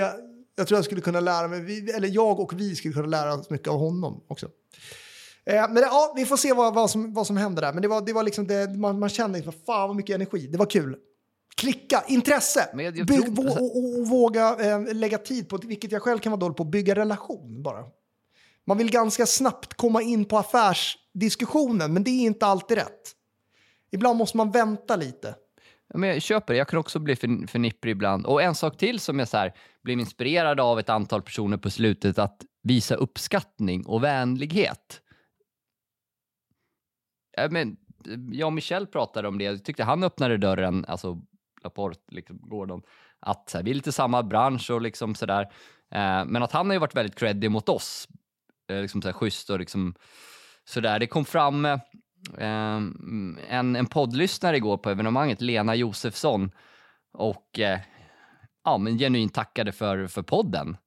jag 0.55 0.67
tror 0.67 0.77
jag 0.77 0.85
skulle 0.85 1.01
kunna 1.01 1.19
lära 1.19 1.47
mig, 1.47 1.61
vi, 1.61 1.91
eller 1.91 2.07
jag 2.07 2.39
och 2.39 2.53
vi 2.59 2.75
skulle 2.75 2.93
kunna 2.93 3.07
lära 3.07 3.33
oss 3.33 3.49
mycket 3.49 3.67
av 3.67 3.79
honom 3.79 4.23
också. 4.27 4.47
Eh, 5.45 5.69
men 5.69 5.83
ja, 5.83 6.13
vi 6.15 6.25
får 6.25 6.37
se 6.37 6.53
vad, 6.53 6.73
vad, 6.73 6.89
som, 6.89 7.13
vad 7.13 7.27
som 7.27 7.37
händer 7.37 7.61
där. 7.61 7.73
Men 7.73 7.81
det 7.81 7.87
var, 7.87 8.01
det 8.01 8.13
var 8.13 8.23
liksom 8.23 8.47
det, 8.47 8.75
man, 8.77 8.99
man 8.99 9.09
kände 9.09 9.37
liksom, 9.37 9.53
fan 9.65 9.87
vad 9.87 9.95
mycket 9.95 10.15
energi. 10.15 10.47
Det 10.47 10.57
var 10.57 10.65
kul. 10.65 10.95
Klicka, 11.57 12.03
intresse. 12.07 12.69
Men 12.73 12.85
jag- 12.85 12.97
jag 12.97 13.07
By, 13.07 13.17
tror- 13.21 13.31
vå, 13.31 13.43
och, 13.43 13.77
och, 13.77 13.99
och 13.99 14.07
våga 14.07 14.55
eh, 14.59 14.93
lägga 14.93 15.17
tid 15.17 15.49
på, 15.49 15.57
vilket 15.57 15.91
jag 15.91 16.01
själv 16.01 16.19
kan 16.19 16.31
vara 16.31 16.39
dålig 16.39 16.57
på, 16.57 16.63
bygga 16.63 16.95
relation 16.95 17.63
bara. 17.63 17.83
Man 18.67 18.77
vill 18.77 18.91
ganska 18.91 19.25
snabbt 19.25 19.73
komma 19.73 20.01
in 20.01 20.25
på 20.25 20.37
affärsdiskussionen, 20.37 21.93
men 21.93 22.03
det 22.03 22.09
är 22.11 22.25
inte 22.25 22.45
alltid 22.45 22.77
rätt. 22.77 23.11
Ibland 23.91 24.17
måste 24.17 24.37
man 24.37 24.51
vänta 24.51 24.95
lite. 24.95 25.35
Ja, 25.93 25.97
men 25.97 26.09
jag 26.09 26.21
köper 26.21 26.53
det. 26.53 26.57
Jag 26.57 26.67
kan 26.67 26.79
också 26.79 26.99
bli 26.99 27.15
för, 27.15 27.47
för 27.47 27.59
nipprig 27.59 27.91
ibland. 27.91 28.25
Och 28.25 28.41
en 28.43 28.55
sak 28.55 28.77
till 28.77 28.99
som 28.99 29.19
jag 29.19 29.27
så 29.27 29.37
här, 29.37 29.53
blev 29.83 29.99
inspirerad 29.99 30.59
av 30.59 30.79
ett 30.79 30.89
antal 30.89 31.21
personer 31.21 31.57
på 31.57 31.69
slutet, 31.69 32.19
att 32.19 32.41
visa 32.63 32.95
uppskattning 32.95 33.85
och 33.85 34.03
vänlighet. 34.03 35.01
Men, 37.49 37.77
eh, 38.07 38.19
jag 38.31 38.47
och 38.47 38.53
Michel 38.53 38.87
pratade 38.87 39.27
om 39.27 39.37
det. 39.37 39.43
Jag 39.43 39.63
tyckte 39.65 39.83
han 39.83 40.03
öppnade 40.03 40.37
dörren, 40.37 40.85
alltså 40.87 41.21
Laporte, 41.63 41.99
liksom, 42.11 42.39
Gordon, 42.41 42.81
att 43.19 43.49
så 43.49 43.57
här, 43.57 43.63
vi 43.63 43.71
är 43.71 43.75
lite 43.75 43.91
samma 43.91 44.23
bransch 44.23 44.71
och 44.71 44.81
liksom 44.81 45.15
sådär. 45.15 45.41
Eh, 45.91 46.25
men 46.25 46.43
att 46.43 46.51
han 46.51 46.65
har 46.65 46.73
ju 46.73 46.79
varit 46.79 46.95
väldigt 46.95 47.19
creddig 47.19 47.51
mot 47.51 47.69
oss. 47.69 48.07
Eh, 48.69 48.81
liksom 48.81 49.01
så 49.01 49.07
här, 49.07 49.13
schysst 49.13 49.49
och 49.49 49.59
liksom 49.59 49.95
sådär. 50.65 50.99
Det 50.99 51.07
kom 51.07 51.25
fram 51.25 51.65
eh, 51.65 51.79
eh 52.37 52.81
en, 53.49 53.75
en 53.75 53.85
poddlyssnare 53.85 54.57
igår 54.57 54.77
på 54.77 54.89
evenemanget, 54.89 55.41
Lena 55.41 55.75
Josefsson, 55.75 56.51
och 57.13 57.59
eh, 57.59 57.79
ja, 58.63 58.77
men 58.77 58.97
genuint 58.97 59.33
tackade 59.33 59.71
för, 59.71 60.07
för 60.07 60.21
podden. 60.21 60.77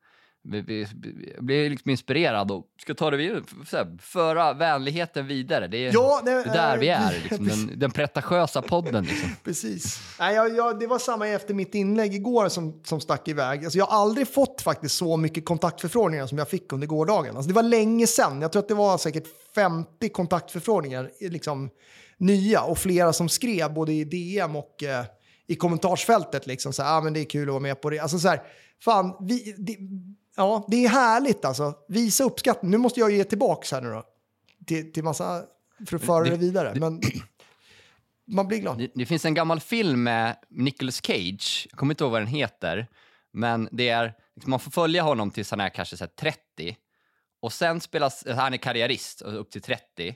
Blev 1.39 1.71
liksom 1.71 1.91
inspirerad 1.91 2.51
och 2.51 2.65
ska 2.83 2.95
ta 2.95 3.11
det 3.11 3.17
vidare, 3.17 3.43
här, 3.73 3.99
föra 4.01 4.53
vänligheten 4.53 5.27
vidare. 5.27 5.69
Det 5.69 5.87
är, 5.87 5.93
Ja, 5.93 6.23
det 6.25 6.31
är 6.31 6.45
där 6.45 6.79
vi 6.79 6.89
är, 6.89 7.21
liksom, 7.23 7.49
den, 7.49 7.79
den 7.79 7.91
pretentiösa 7.91 8.63
podden. 8.63 9.05
Liksom. 9.05 9.31
Precis. 9.45 10.01
Nej, 10.19 10.35
jag, 10.35 10.57
jag, 10.57 10.81
det 10.81 10.87
var 10.87 10.99
samma 10.99 11.29
efter 11.29 11.55
mitt 11.55 11.75
inlägg 11.75 12.15
igår 12.15 12.49
som, 12.49 12.81
som 12.85 13.01
stack 13.01 13.29
iväg. 13.29 13.65
Alltså, 13.65 13.79
jag 13.79 13.87
har 13.87 14.03
aldrig 14.03 14.29
fått 14.29 14.61
faktiskt 14.61 14.95
så 14.95 15.17
mycket 15.17 15.45
kontaktförfrågningar 15.45 16.27
som 16.27 16.39
jag 16.39 16.49
fick 16.49 16.73
under 16.73 16.87
gårdagen. 16.87 17.37
Alltså, 17.37 17.49
det 17.49 17.55
var 17.55 17.63
länge 17.63 18.07
sedan. 18.07 18.43
Jag 18.43 18.53
tror 18.53 18.63
att 18.63 18.69
det 18.69 18.75
var 18.75 18.99
säkert 18.99 19.27
50 19.55 20.09
kontaktförfrågningar, 20.09 21.11
liksom, 21.21 21.71
nya. 22.19 22.63
Och 22.63 22.79
flera 22.79 23.13
som 23.13 23.29
skrev 23.29 23.75
både 23.75 23.93
i 23.93 24.05
DM 24.05 24.57
och 24.57 24.83
eh, 24.83 25.05
i 25.47 25.55
kommentarsfältet. 25.55 26.47
Liksom, 26.47 26.73
så 26.73 26.83
här, 26.83 26.99
ah, 26.99 27.01
men 27.01 27.13
det 27.13 27.21
är 27.21 27.25
kul 27.25 27.49
att 27.49 27.53
vara 27.53 27.63
med 27.63 27.81
på 27.81 27.91
det. 27.91 27.99
Alltså, 27.99 28.19
så 28.19 28.29
här, 28.29 28.43
fan, 28.85 29.17
vi, 29.21 29.55
det, 29.59 29.77
ja, 30.39 30.65
det 30.69 30.85
är 30.85 30.89
härligt 30.89 31.45
alltså. 31.45 31.75
Visa 31.89 32.25
uppskattning. 32.25 32.71
Nu 32.71 32.79
måste 32.79 33.01
jag 33.01 33.11
ge 33.11 33.25
tillbaka 33.25 33.77
här 33.77 33.83
nu 33.83 33.91
då. 33.91 34.05
Till, 34.67 34.93
till 34.93 35.05
massa, 35.05 35.43
för 35.87 35.97
att 35.97 36.05
föra 36.05 36.25
det- 36.25 36.31
det 36.31 36.37
vidare. 36.37 36.75
Men 36.81 37.01
man 38.27 38.49
blir 38.49 38.59
glad. 38.59 38.79
Det, 38.79 38.91
det 38.95 39.07
finns 39.07 39.25
en 39.25 39.35
gammal 39.35 39.61
film 39.61 40.03
med 40.03 40.37
Nicolas 40.49 41.03
Cage, 41.07 41.67
jag 41.71 41.79
kommer 41.79 41.93
inte 41.93 42.05
ihåg 42.05 42.11
vad 42.13 42.21
den 42.21 42.29
heter, 42.29 42.87
men 43.33 43.69
det 43.73 43.89
är, 43.89 44.15
liksom, 44.35 44.51
man 44.51 44.61
får 44.61 44.71
följa 44.71 45.03
honom 45.03 45.31
tills 45.31 45.51
han 45.51 45.61
är 45.61 45.69
kanske 45.69 45.97
så 45.97 46.05
här 46.05 46.11
30 46.11 46.77
och 47.41 47.53
sen 47.53 47.81
spelas, 47.81 48.25
han 48.27 48.53
är 48.55 48.57
karriärist 48.57 49.23
upp 49.23 49.51
till 49.51 49.63
30, 49.63 50.15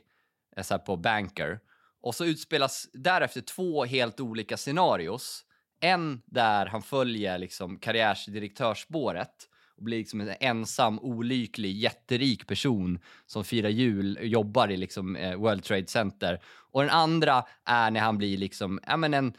eh, 0.57 0.63
så 0.63 0.79
på 0.79 0.97
Banker, 0.97 1.61
och 2.03 2.15
så 2.15 2.25
utspelas 2.25 2.89
därefter 2.93 3.41
två 3.41 3.85
helt 3.85 4.21
olika 4.21 4.57
scenarios. 4.57 5.45
En 5.81 6.23
där 6.27 6.67
han 6.67 6.83
följer 6.83 7.39
liksom 7.39 7.79
karriärsdirektörsspåret 7.79 9.49
och 9.77 9.85
blir 9.85 9.99
liksom 9.99 10.21
en 10.21 10.35
ensam, 10.41 10.99
olycklig, 10.99 11.77
jätterik 11.77 12.47
person 12.47 12.99
som 13.27 13.45
firar 13.45 13.69
jul 13.69 14.17
och 14.17 14.27
jobbar 14.27 14.71
i 14.71 14.77
liksom, 14.77 15.17
eh, 15.17 15.37
World 15.37 15.65
Trade 15.65 15.87
Center. 15.87 16.41
Och 16.45 16.81
den 16.81 16.91
andra 16.91 17.45
är 17.65 17.91
när 17.91 18.01
han 18.01 18.19
blir 18.19 18.37
liksom, 18.37 18.81
ja, 18.87 18.97
men 18.97 19.15
en 19.15 19.35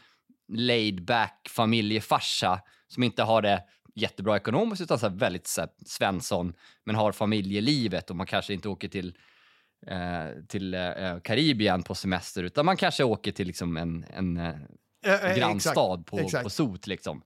laid 0.48 1.04
back 1.04 1.48
familjefarsa 1.50 2.60
som 2.88 3.02
inte 3.02 3.22
har 3.22 3.42
det 3.42 3.62
jättebra 3.94 4.36
ekonomiskt 4.36 4.82
utan 4.82 4.98
så 4.98 5.08
väldigt 5.08 5.46
så 5.46 5.60
här, 5.60 5.70
Svensson, 5.86 6.54
men 6.84 6.94
har 6.94 7.12
familjelivet 7.12 8.10
och 8.10 8.16
man 8.16 8.26
kanske 8.26 8.54
inte 8.54 8.68
åker 8.68 8.88
till 8.88 9.16
eh, 9.86 10.42
till 10.48 10.74
eh, 10.74 11.20
Karibien 11.24 11.82
på 11.82 11.94
semester 11.94 12.42
utan 12.42 12.66
man 12.66 12.76
kanske 12.76 13.04
åker 13.04 13.32
till 13.32 13.46
liksom 13.46 13.76
en, 13.76 14.04
en 14.10 14.36
eh, 14.36 15.36
grannstad 15.36 15.94
exakt, 15.94 16.10
på, 16.10 16.18
exakt. 16.18 16.44
på 16.44 16.50
sot. 16.50 16.86
Liksom. 16.86 17.22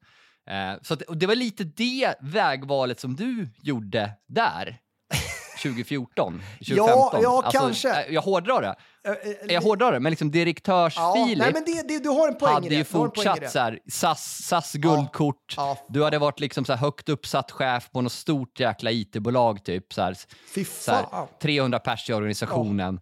Eh, 0.51 0.73
så 0.83 0.95
att, 0.95 1.03
och 1.03 1.17
det 1.17 1.27
var 1.27 1.35
lite 1.35 1.65
det 1.65 2.15
vägvalet 2.21 3.01
som 3.01 3.17
du 3.17 3.49
gjorde 3.63 4.11
där. 4.29 4.77
2014, 5.63 6.43
2015. 6.59 6.77
Ja, 6.87 7.19
ja, 7.23 7.43
alltså, 7.45 7.61
kanske. 7.61 8.03
eh, 8.05 8.15
Jag 8.15 8.23
hårdrar 8.23 8.63
det. 8.63 8.75
Eh, 9.11 9.55
Jag 9.55 9.63
hårdrar 9.63 9.93
det, 9.93 10.01
men 10.01 10.11
liksom 10.11 10.31
direktörs 10.31 10.95
ja, 10.97 11.15
nej, 11.37 11.53
det, 11.67 11.89
det, 11.89 11.99
du 12.03 12.09
har 12.09 12.29
en 12.29 12.35
poäng 12.39 12.53
hade 12.55 12.75
ju 12.75 12.85
fortsatt 12.85 13.51
så 13.51 13.59
här, 13.59 13.79
SAS, 13.91 14.43
SAS 14.43 14.73
guldkort. 14.75 15.55
Ja. 15.57 15.79
Du 15.89 16.05
hade 16.05 16.19
varit 16.19 16.41
liksom 16.41 16.65
så 16.65 16.73
här 16.73 16.81
högt 16.81 17.09
uppsatt 17.09 17.51
chef 17.51 17.91
på 17.91 18.01
något 18.01 18.13
stort 18.13 18.61
jäkla 18.61 18.91
IT-bolag 18.91 19.65
typ. 19.65 19.93
Så 19.93 20.03
här, 20.03 20.15
så 20.85 20.93
här, 20.93 21.03
fan. 21.11 21.27
300 21.43 21.79
pers 21.79 22.11
i 22.11 22.13
organisationen. 22.13 23.01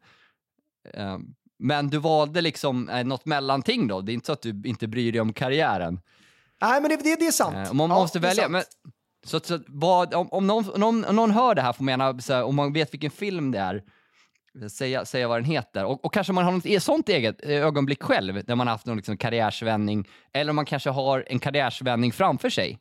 Eh, 0.94 1.18
Men 1.59 1.88
du 1.90 1.98
valde 1.98 2.40
liksom 2.40 2.88
eh, 2.88 3.04
något 3.04 3.24
mellanting 3.26 3.87
då. 3.88 4.00
Det 4.00 4.12
är 4.12 4.14
inte 4.14 4.26
så 4.26 4.32
att 4.32 4.42
du 4.42 4.62
inte 4.64 4.87
bryr 4.88 5.12
dig 5.12 5.20
om 5.20 5.32
karriären. 5.32 6.00
Nej, 6.62 6.80
men 6.80 6.90
det, 6.90 6.96
det, 6.96 7.16
det 7.16 7.26
är 7.26 7.32
sant. 7.32 7.56
Eh, 7.68 7.72
man 7.72 7.90
Ja, 7.90 7.96
måste 7.96 8.18
är 8.18 8.20
välja. 8.20 8.48
Men, 8.48 8.62
så, 9.26 9.40
så, 9.40 9.58
vad, 9.66 10.14
om, 10.14 10.28
om, 10.32 10.46
någon, 10.46 10.70
om, 10.74 10.80
någon, 10.80 11.04
om 11.04 11.16
någon 11.16 11.30
hör 11.30 11.54
det 11.54 11.62
här 11.62 11.72
får 11.72 11.84
man 11.84 11.92
gärna, 11.92 12.18
så 12.18 12.32
här, 12.32 12.44
om 12.44 12.56
man 12.56 12.72
vet 12.72 12.92
vilken 12.94 13.10
film 13.10 13.50
det 13.50 13.58
är, 13.58 13.82
säga, 14.68 15.04
säga 15.04 15.28
vad 15.28 15.36
den 15.38 15.44
heter. 15.44 15.84
Och, 15.84 16.04
och 16.04 16.12
kanske 16.14 16.32
man 16.32 16.44
har 16.44 16.52
något 16.52 16.66
e- 16.66 16.80
sånt 16.80 17.08
eget 17.08 17.44
eh, 17.44 17.50
ögonblick 17.50 18.02
själv, 18.02 18.44
där 18.44 18.54
man 18.54 18.66
har 18.66 18.74
haft 18.74 18.86
någon 18.86 18.96
liksom 18.96 19.16
karriärsvändning. 19.16 20.08
Eller 20.32 20.50
om 20.50 20.56
man 20.56 20.64
kanske 20.64 20.90
har 20.90 21.24
en 21.26 21.38
karriärsvändning 21.38 22.12
framför 22.12 22.50
sig. 22.50 22.78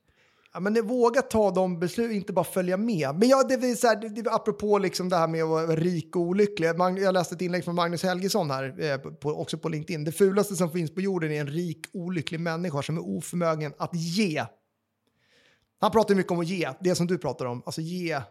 Ja, 0.56 0.62
men 0.62 0.88
våga 0.88 1.22
ta 1.22 1.52
de 1.52 1.80
beslut, 1.80 2.12
inte 2.12 2.34
bara 2.34 2.46
följa 2.46 2.78
med. 2.78 3.16
Men 3.16 3.30
ja, 3.30 3.44
det 3.44 3.54
är 3.54 3.76
så 3.76 3.88
här, 3.88 3.96
det, 3.96 4.10
det, 4.10 4.32
apropå 4.32 4.78
liksom 4.78 5.10
det 5.10 5.16
här 5.16 5.28
med 5.28 5.44
att 5.44 5.50
vara 5.50 5.76
rik 5.76 6.16
och 6.16 6.22
olycklig. 6.22 6.68
Jag 6.78 7.14
läste 7.14 7.36
ett 7.36 7.42
inlägg 7.42 7.64
från 7.64 7.76
Magnus 7.76 8.04
Helgesson 8.04 8.52
här, 8.52 8.80
eh, 8.80 8.98
på, 8.98 9.30
också 9.30 9.58
på 9.58 9.70
LinkedIn. 9.70 10.04
Det 10.04 10.12
fulaste 10.12 10.56
som 10.56 10.72
finns 10.72 10.96
på 10.96 11.02
jorden 11.02 11.32
är 11.32 11.42
en 11.42 11.48
rik, 11.48 11.86
olycklig 11.94 12.40
människa 12.40 12.82
som 12.82 12.98
är 12.98 13.18
oförmögen 13.18 13.74
att 13.78 13.96
ge. 13.96 14.46
Han 15.80 15.92
pratar 15.92 16.16
mycket 16.16 16.32
om 16.32 16.40
att 16.40 16.48
ge, 16.48 16.70
det 16.80 16.96
som 16.96 17.08
du 17.08 17.18
pratar 17.18 17.46
om. 17.46 17.64
Alltså 17.66 17.82
ge, 17.82 18.22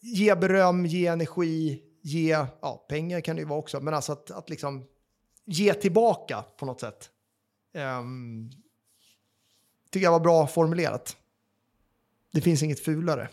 ge 0.00 0.34
beröm, 0.34 0.86
ge 0.86 1.06
energi, 1.06 1.82
ge, 2.02 2.46
ja 2.60 2.86
pengar 2.88 3.20
kan 3.20 3.36
det 3.36 3.42
ju 3.42 3.48
vara 3.48 3.58
också, 3.58 3.80
men 3.80 3.94
alltså 3.94 4.12
att, 4.12 4.30
att 4.30 4.50
liksom 4.50 4.84
ge 5.44 5.74
tillbaka 5.74 6.44
på 6.58 6.66
något 6.66 6.80
sätt. 6.80 7.10
Um, 8.00 8.50
tycker 9.94 10.04
jag 10.04 10.12
var 10.12 10.20
bra 10.20 10.46
formulerat. 10.46 11.16
Det 12.32 12.40
finns 12.40 12.62
inget 12.62 12.80
fulare. 12.80 13.28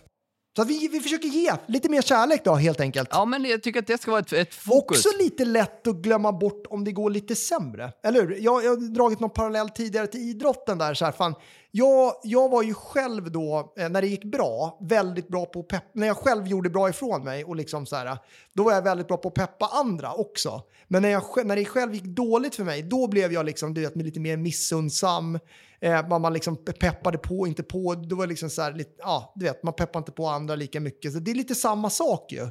Så 0.55 0.63
vi, 0.63 0.87
vi 0.87 0.99
försöker 0.99 1.27
ge 1.27 1.51
lite 1.67 1.89
mer 1.89 2.01
kärlek 2.01 2.43
då 2.43 2.55
helt 2.55 2.79
enkelt. 2.79 3.09
Ja, 3.11 3.25
men 3.25 3.45
jag 3.45 3.63
tycker 3.63 3.79
att 3.79 3.87
det 3.87 4.01
ska 4.01 4.11
vara 4.11 4.21
ett, 4.21 4.33
ett 4.33 4.53
fokus. 4.53 5.05
Också 5.05 5.17
lite 5.23 5.45
lätt 5.45 5.87
att 5.87 5.95
glömma 5.95 6.31
bort 6.31 6.63
om 6.69 6.83
det 6.83 6.91
går 6.91 7.09
lite 7.09 7.35
sämre. 7.35 7.91
Eller 8.03 8.21
hur? 8.21 8.37
Jag, 8.39 8.63
jag 8.63 8.69
har 8.69 8.93
dragit 8.93 9.19
någon 9.19 9.29
parallell 9.29 9.69
tidigare 9.69 10.07
till 10.07 10.19
idrotten 10.19 10.77
där. 10.77 10.93
Så 10.93 11.05
här, 11.05 11.11
fan, 11.11 11.35
jag, 11.71 12.13
jag 12.23 12.49
var 12.49 12.63
ju 12.63 12.73
själv 12.73 13.31
då, 13.31 13.73
eh, 13.77 13.89
när 13.89 14.01
det 14.01 14.07
gick 14.07 14.23
bra, 14.23 14.77
väldigt 14.81 15.27
bra 15.27 15.45
på 15.45 15.59
att 15.59 15.67
peppa, 15.67 15.85
när 15.93 16.07
jag 16.07 16.17
själv 16.17 16.47
gjorde 16.47 16.69
bra 16.69 16.89
ifrån 16.89 17.23
mig 17.23 17.43
och 17.43 17.55
liksom 17.55 17.85
så 17.85 17.95
här, 17.95 18.17
då 18.53 18.63
var 18.63 18.73
jag 18.73 18.81
väldigt 18.81 19.07
bra 19.07 19.17
på 19.17 19.27
att 19.27 19.33
peppa 19.33 19.65
andra 19.65 20.13
också. 20.13 20.61
Men 20.87 21.01
när, 21.01 21.09
jag, 21.09 21.23
när 21.45 21.55
det 21.55 21.65
själv 21.65 21.93
gick 21.93 22.03
dåligt 22.03 22.55
för 22.55 22.63
mig, 22.63 22.83
då 22.83 23.07
blev 23.07 23.33
jag 23.33 23.45
liksom, 23.45 23.73
du 23.73 23.81
vet, 23.81 23.95
lite 23.95 24.19
mer 24.19 24.37
missundsam. 24.37 25.39
Eh, 25.79 26.07
man, 26.07 26.21
man 26.21 26.33
liksom 26.33 26.57
peppade 26.79 27.17
på, 27.17 27.47
inte 27.47 27.63
på. 27.63 27.95
Då 27.95 28.15
var 28.15 28.27
liksom 28.27 28.49
så 28.49 28.61
här, 28.61 28.73
lite, 28.73 28.91
ja, 28.97 29.33
du 29.35 29.45
vet, 29.45 29.63
man 29.63 29.73
peppar 29.73 29.99
inte 29.99 30.11
på 30.11 30.27
andra 30.27 30.55
lika 30.55 30.79
mycket. 30.79 31.13
Så 31.13 31.19
det 31.19 31.31
är 31.31 31.35
lite 31.35 31.55
samma 31.55 31.89
sak 31.89 32.31
ju. 32.31 32.49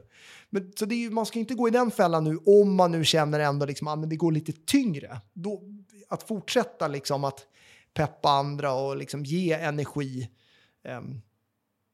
Men, 0.50 0.72
så 0.78 0.85
det 0.85 0.94
är, 0.94 0.96
ju- 0.96 1.11
man 1.11 1.26
ska 1.26 1.38
inte 1.38 1.54
gå 1.54 1.68
i 1.68 1.70
den 1.70 1.90
fällan 1.90 2.24
nu 2.24 2.38
om 2.46 2.74
man 2.74 2.92
nu 2.92 3.04
känner 3.04 3.40
ändå 3.40 3.66
liksom, 3.66 3.88
ah, 3.88 3.96
det 3.96 4.16
går 4.16 4.33
lite 4.33 4.52
tyngre. 4.66 5.20
Då, 5.33 5.62
att 6.09 6.22
fortsätta 6.22 6.88
liksom 6.88 7.24
att 7.24 7.46
peppa 7.94 8.31
andra 8.31 8.72
och 8.72 8.96
liksom 8.96 9.24
ge 9.24 9.53
energi. 9.53 10.31
ehm, 10.85 11.20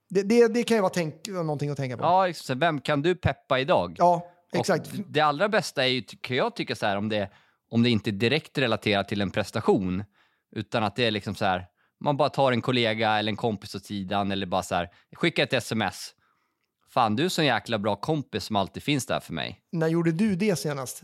det, 0.09 0.22
det, 0.22 0.48
det 0.48 0.62
kan 0.62 0.76
ju 0.76 0.80
vara 0.80 0.92
tänk, 0.94 1.28
någonting 1.28 1.70
att 1.70 1.76
tänka 1.76 1.96
på. 1.96 2.04
Ja, 2.04 2.26
liksom, 2.26 2.59
vem 2.59 2.80
kan 2.80 3.02
du 3.02 3.14
peppa 3.14 3.61
idag? 3.61 3.96
Ja, 3.98 4.26
exakt. 4.52 4.87
Och 4.87 4.94
det 5.09 5.20
allra 5.20 5.48
bästa 5.48 5.85
är 5.85 5.88
ju, 5.88 6.00
tycker 6.00 6.35
jag, 6.35 6.56
tycker 6.56 6.74
så 6.74 6.87
här, 6.87 6.96
om 6.96 7.09
det, 7.09 7.30
om 7.70 7.82
det 7.82 7.90
inte 7.90 8.11
är 8.11 8.12
direkt 8.12 8.59
relaterat 8.59 9.09
till 9.09 9.20
en 9.20 9.30
prestation, 9.30 10.04
utan 10.56 10.85
att 10.85 10.96
det 10.96 11.04
är 11.04 11.11
liksom 11.11 11.35
så 11.35 11.44
här, 11.44 11.66
man 12.00 12.16
bara 12.16 12.28
tar 12.28 12.52
en 12.52 12.62
kollega 12.62 13.18
eller 13.18 13.32
en 13.32 13.37
kompis 13.37 13.74
åt 13.74 13.85
sidan 13.85 14.32
eller 14.32 14.46
bara 14.46 14.62
så 14.62 14.74
här, 14.74 14.88
skicka 15.12 15.42
ett 15.42 15.52
sms. 15.52 16.12
Fan, 16.88 17.16
du 17.16 17.24
är 17.24 17.28
så 17.28 17.40
en 17.40 17.46
jäkla 17.46 17.78
bra 17.78 17.96
kompis 17.96 18.44
som 18.44 18.56
alltid 18.56 18.82
finns 18.82 19.06
där 19.06 19.20
för 19.20 19.32
mig. 19.32 19.61
När 19.72 19.88
gjorde 19.88 20.12
du 20.12 20.37
det 20.37 20.56
senast? 20.56 21.02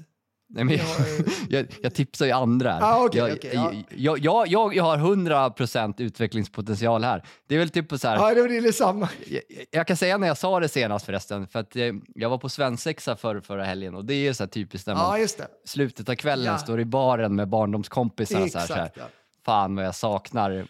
Nej, 0.54 0.64
men, 0.64 0.74
Ja, 0.76 0.82
eh. 0.82 1.24
jag, 1.48 1.66
jag 1.82 1.94
tipsar 1.94 2.26
ju 2.26 2.32
andra. 2.32 2.78
Ah, 2.82 3.04
okej, 3.04 3.18
jag, 3.20 3.32
okej, 3.32 3.50
ja. 3.54 3.72
jag, 3.96 4.18
jag, 4.18 4.48
jag, 4.48 4.74
jag 4.76 4.84
har 4.84 4.96
100% 4.98 5.94
utvecklingspotential 6.02 7.04
här. 7.04 7.22
Det 7.48 7.54
är 7.54 7.58
väl 7.58 7.70
typ 7.70 7.90
så 8.00 8.08
här, 8.08 8.16
Ja, 8.16 8.34
det 8.34 8.56
är 8.56 8.62
detsamma. 8.62 9.08
jag, 9.26 9.42
jag 9.70 9.86
kan 9.86 9.96
säga 9.96 10.18
när 10.18 10.26
jag 10.26 10.38
sa 10.38 10.60
det 10.60 10.68
senast 10.68 11.06
förresten, 11.06 11.46
för 11.48 11.58
att 11.58 11.76
eh, 11.76 11.92
jag 12.14 12.30
var 12.30 12.38
på 12.38 12.48
svensexa 12.48 13.16
för, 13.16 13.40
förra 13.40 13.64
helgen 13.64 13.94
och 13.94 14.04
det 14.04 14.14
är 14.14 14.18
ju 14.24 14.34
så 14.34 14.42
här 14.42 14.48
typiskt 14.48 14.86
när 14.86 14.94
man 14.94 15.20
Ja, 15.20 15.26
slutet 15.64 16.08
av 16.08 16.14
kvällen 16.14 16.46
Ja. 16.46 16.58
står 16.58 16.80
i 16.80 16.84
baren 16.84 17.36
med 17.36 17.48
barndomskompisar 17.48 18.42
och 18.42 18.50
så 18.50 18.58
här, 18.58 18.66
så 18.66 18.74
här, 18.74 18.86
Exakt. 18.86 19.12
Fan 19.44 19.76
vad 19.76 19.85
jag 19.85 19.94
saknar, 19.94 20.66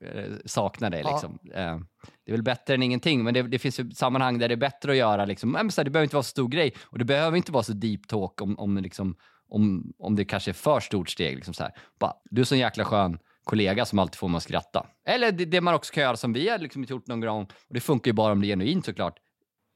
eh, 0.00 0.32
saknar 0.44 0.90
dig 0.90 1.00
Ja. 1.04 1.10
liksom. 1.12 1.38
Eh, 1.54 1.78
det 2.24 2.32
är 2.32 2.32
väl 2.32 2.42
bättre 2.42 2.74
än 2.74 2.82
ingenting, 2.82 3.24
men 3.24 3.34
det, 3.34 3.42
det 3.42 3.58
finns 3.58 3.80
ju 3.80 3.90
sammanhang 3.90 4.38
där 4.38 4.48
det 4.48 4.54
är 4.54 4.56
bättre 4.56 4.90
att 4.90 4.98
göra 4.98 5.24
liksom, 5.24 5.50
men 5.52 5.70
så 5.70 5.80
här, 5.80 5.84
det 5.84 5.90
behöver 5.90 6.04
inte 6.04 6.16
vara 6.16 6.22
så 6.22 6.28
stor 6.30 6.48
grej 6.48 6.74
och 6.82 6.98
det 6.98 7.04
behöver 7.04 7.36
inte 7.36 7.52
vara 7.52 7.62
så 7.62 7.72
deep 7.72 8.08
talk 8.08 8.42
om, 8.42 8.58
om, 8.58 8.76
liksom, 8.78 9.16
om, 9.48 9.92
om 9.98 10.16
det 10.16 10.24
kanske 10.24 10.50
är 10.50 10.52
för 10.52 10.80
stort 10.80 11.08
steg. 11.10 11.34
Liksom 11.36 11.54
så 11.54 11.62
här. 11.62 11.72
Bara, 12.00 12.12
du 12.30 12.40
är 12.40 12.44
så 12.44 12.56
jäkla 12.56 12.84
skön 12.84 13.18
kollega 13.44 13.84
som 13.84 13.98
alltid 13.98 14.16
får 14.18 14.28
mig 14.28 14.36
att 14.36 14.42
skratta. 14.42 14.86
Eller 15.06 15.32
det, 15.32 15.44
det 15.44 15.60
man 15.60 15.74
också 15.74 15.92
kan 15.92 16.02
göra 16.02 16.16
som 16.16 16.32
vi 16.32 16.48
har 16.48 16.58
liksom 16.58 16.84
gjort 16.84 17.06
någon 17.06 17.20
gång, 17.20 17.42
och 17.42 17.74
det 17.74 17.80
funkar 17.80 18.08
ju 18.08 18.12
bara 18.12 18.32
om 18.32 18.40
det 18.40 18.46
är 18.46 18.48
genuint 18.48 18.84
såklart, 18.84 19.16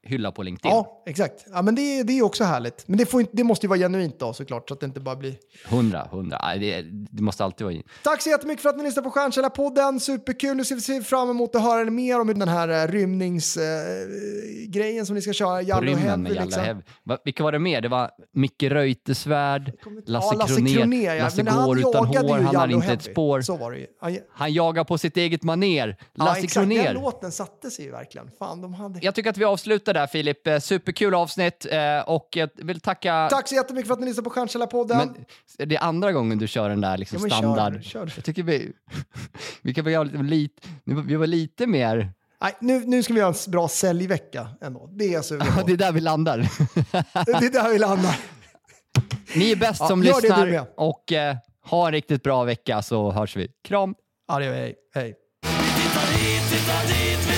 hylla 0.05 0.31
på 0.31 0.43
LinkedIn. 0.43 0.71
Ja, 0.71 1.03
exakt. 1.05 1.45
Ja, 1.51 1.61
men 1.61 1.75
det, 1.75 2.03
det 2.03 2.19
är 2.19 2.23
också 2.23 2.43
härligt. 2.43 2.87
Men 2.87 2.97
det, 2.97 3.05
får 3.05 3.25
det 3.31 3.43
måste 3.43 3.65
ju 3.65 3.69
vara 3.69 3.79
genuint 3.79 4.19
då 4.19 4.33
såklart, 4.33 4.67
så 4.67 4.73
att 4.73 4.79
det 4.79 4.85
inte 4.85 4.99
bara 4.99 5.15
blir... 5.15 5.35
Hundra, 5.69 6.07
hundra. 6.11 6.39
Det, 6.59 6.81
det 7.11 7.23
måste 7.23 7.43
alltid 7.43 7.67
vara. 7.67 7.75
Tack 8.03 8.21
så 8.21 8.29
jättemycket 8.29 8.61
för 8.61 8.69
att 8.69 8.77
ni 8.77 8.83
lyssnar 8.83 9.03
på 9.03 9.11
Stjärnkällarpodden. 9.11 9.99
Superkul. 9.99 10.57
Nu 10.57 10.65
ser 10.65 10.99
vi 10.99 11.03
fram 11.03 11.29
emot 11.29 11.55
att 11.55 11.61
höra 11.61 11.89
mer 11.89 12.21
om 12.21 12.27
den 12.27 12.47
här 12.47 12.69
eh, 12.69 12.87
rymningsgrejen 12.87 15.05
som 15.05 15.15
ni 15.15 15.21
ska 15.21 15.33
köra. 15.33 15.61
Jallo 15.61 15.87
rymmen 15.87 16.25
Heavy, 16.25 16.39
liksom. 16.39 16.63
Heavy. 16.63 16.81
Va, 17.03 17.17
vilka 17.25 17.43
var 17.43 17.51
det 17.51 17.59
mer? 17.59 17.81
Det 17.81 17.89
var 17.89 18.11
Micke 18.33 18.63
Reuterswärd, 18.63 19.71
Lasse 20.05 20.27
ja, 20.31 20.37
Lasse 20.39 20.55
Kronér. 20.55 21.15
Ja. 21.15 21.23
Lasse 21.23 21.43
Men 21.43 21.65
går 21.65 21.79
utan 21.79 22.05
hår, 22.05 22.39
han 22.39 22.53
Jallo 22.53 22.75
inte 22.75 22.93
ett 22.93 23.03
spår. 23.03 23.41
Så 23.41 23.57
var 23.57 23.71
det 23.71 23.77
ju. 23.77 23.87
Ja, 24.01 24.09
ja, 24.09 24.19
Han 24.31 24.53
jagar 24.53 24.83
på 24.83 24.97
sitt 24.97 25.17
eget 25.17 25.43
maner. 25.43 25.97
Lasse 26.13 26.41
exakt. 26.41 26.69
Den 26.69 26.77
Kronér. 26.77 26.93
låten 26.93 27.31
satte 27.31 27.71
sig 27.71 27.85
ju 27.85 27.91
verkligen. 27.91 28.31
Fan, 28.39 28.61
de 28.61 28.73
hade... 28.73 28.99
Jag 29.01 29.15
tycker 29.15 29.29
att 29.29 29.37
vi 29.37 29.43
avslutar 29.43 29.93
där 29.95 30.07
Filip. 30.07 30.47
Eh, 30.47 30.59
Superkul 30.59 31.13
avsnitt 31.13 31.65
eh, 31.71 31.99
och 31.99 32.29
jag 32.35 32.49
vill 32.55 32.79
tacka... 32.79 33.27
Tack 33.31 33.47
så 33.47 33.55
jättemycket 33.55 33.87
för 33.87 33.93
att 33.93 33.99
ni 33.99 34.05
lyssnar 34.05 34.23
på 34.23 34.29
Stjärnkällarpodden. 34.29 34.97
Men 35.57 35.69
det 35.69 35.75
är 35.75 35.83
andra 35.83 36.11
gången 36.11 36.37
du 36.37 36.47
kör 36.47 36.69
den 36.69 36.81
där 36.81 36.97
liksom 36.97 37.17
Ja, 37.17 37.21
men 37.21 37.29
kör, 37.29 37.37
standard. 37.37 37.83
kör. 37.83 38.11
Jag 38.15 38.25
tycker 38.25 38.43
vi, 38.43 38.71
vi 39.61 39.73
kan 39.73 39.91
göra 39.91 40.03
lite, 40.03 40.67
vi 40.83 41.15
var 41.15 41.27
lite 41.27 41.67
mer... 41.67 42.11
Nej, 42.41 42.53
nu, 42.59 42.79
nu 42.85 43.03
ska 43.03 43.13
vi 43.13 43.19
göra 43.19 43.35
en 43.45 43.51
bra 43.51 43.67
säljvecka 43.67 44.47
ändå. 44.61 44.89
Det 44.91 45.13
är 45.13 45.33
Ja, 45.33 45.45
på. 45.61 45.67
det 45.67 45.73
är 45.73 45.77
där 45.77 45.91
vi 45.91 45.99
landar. 46.01 46.37
Det 47.25 47.31
är 47.45 47.51
där 47.51 47.69
vi 47.69 47.79
landar. 47.79 48.15
Ni 49.35 49.51
är 49.51 49.55
bäst 49.55 49.79
Ja, 49.81 49.87
som 49.87 50.01
det 50.01 50.07
lyssnar 50.21 50.67
och 50.77 51.11
eh, 51.11 51.35
ha 51.69 51.87
en 51.87 51.91
riktigt 51.91 52.23
bra 52.23 52.43
vecka 52.43 52.81
så 52.81 53.11
hörs 53.11 53.35
vi. 53.35 53.47
Kram! 53.63 53.95
Ja, 54.27 54.39
det 54.39 54.45
gör 54.45 54.53
vi. 54.53 54.73
Hej. 54.95 55.15
Titta 56.49 57.34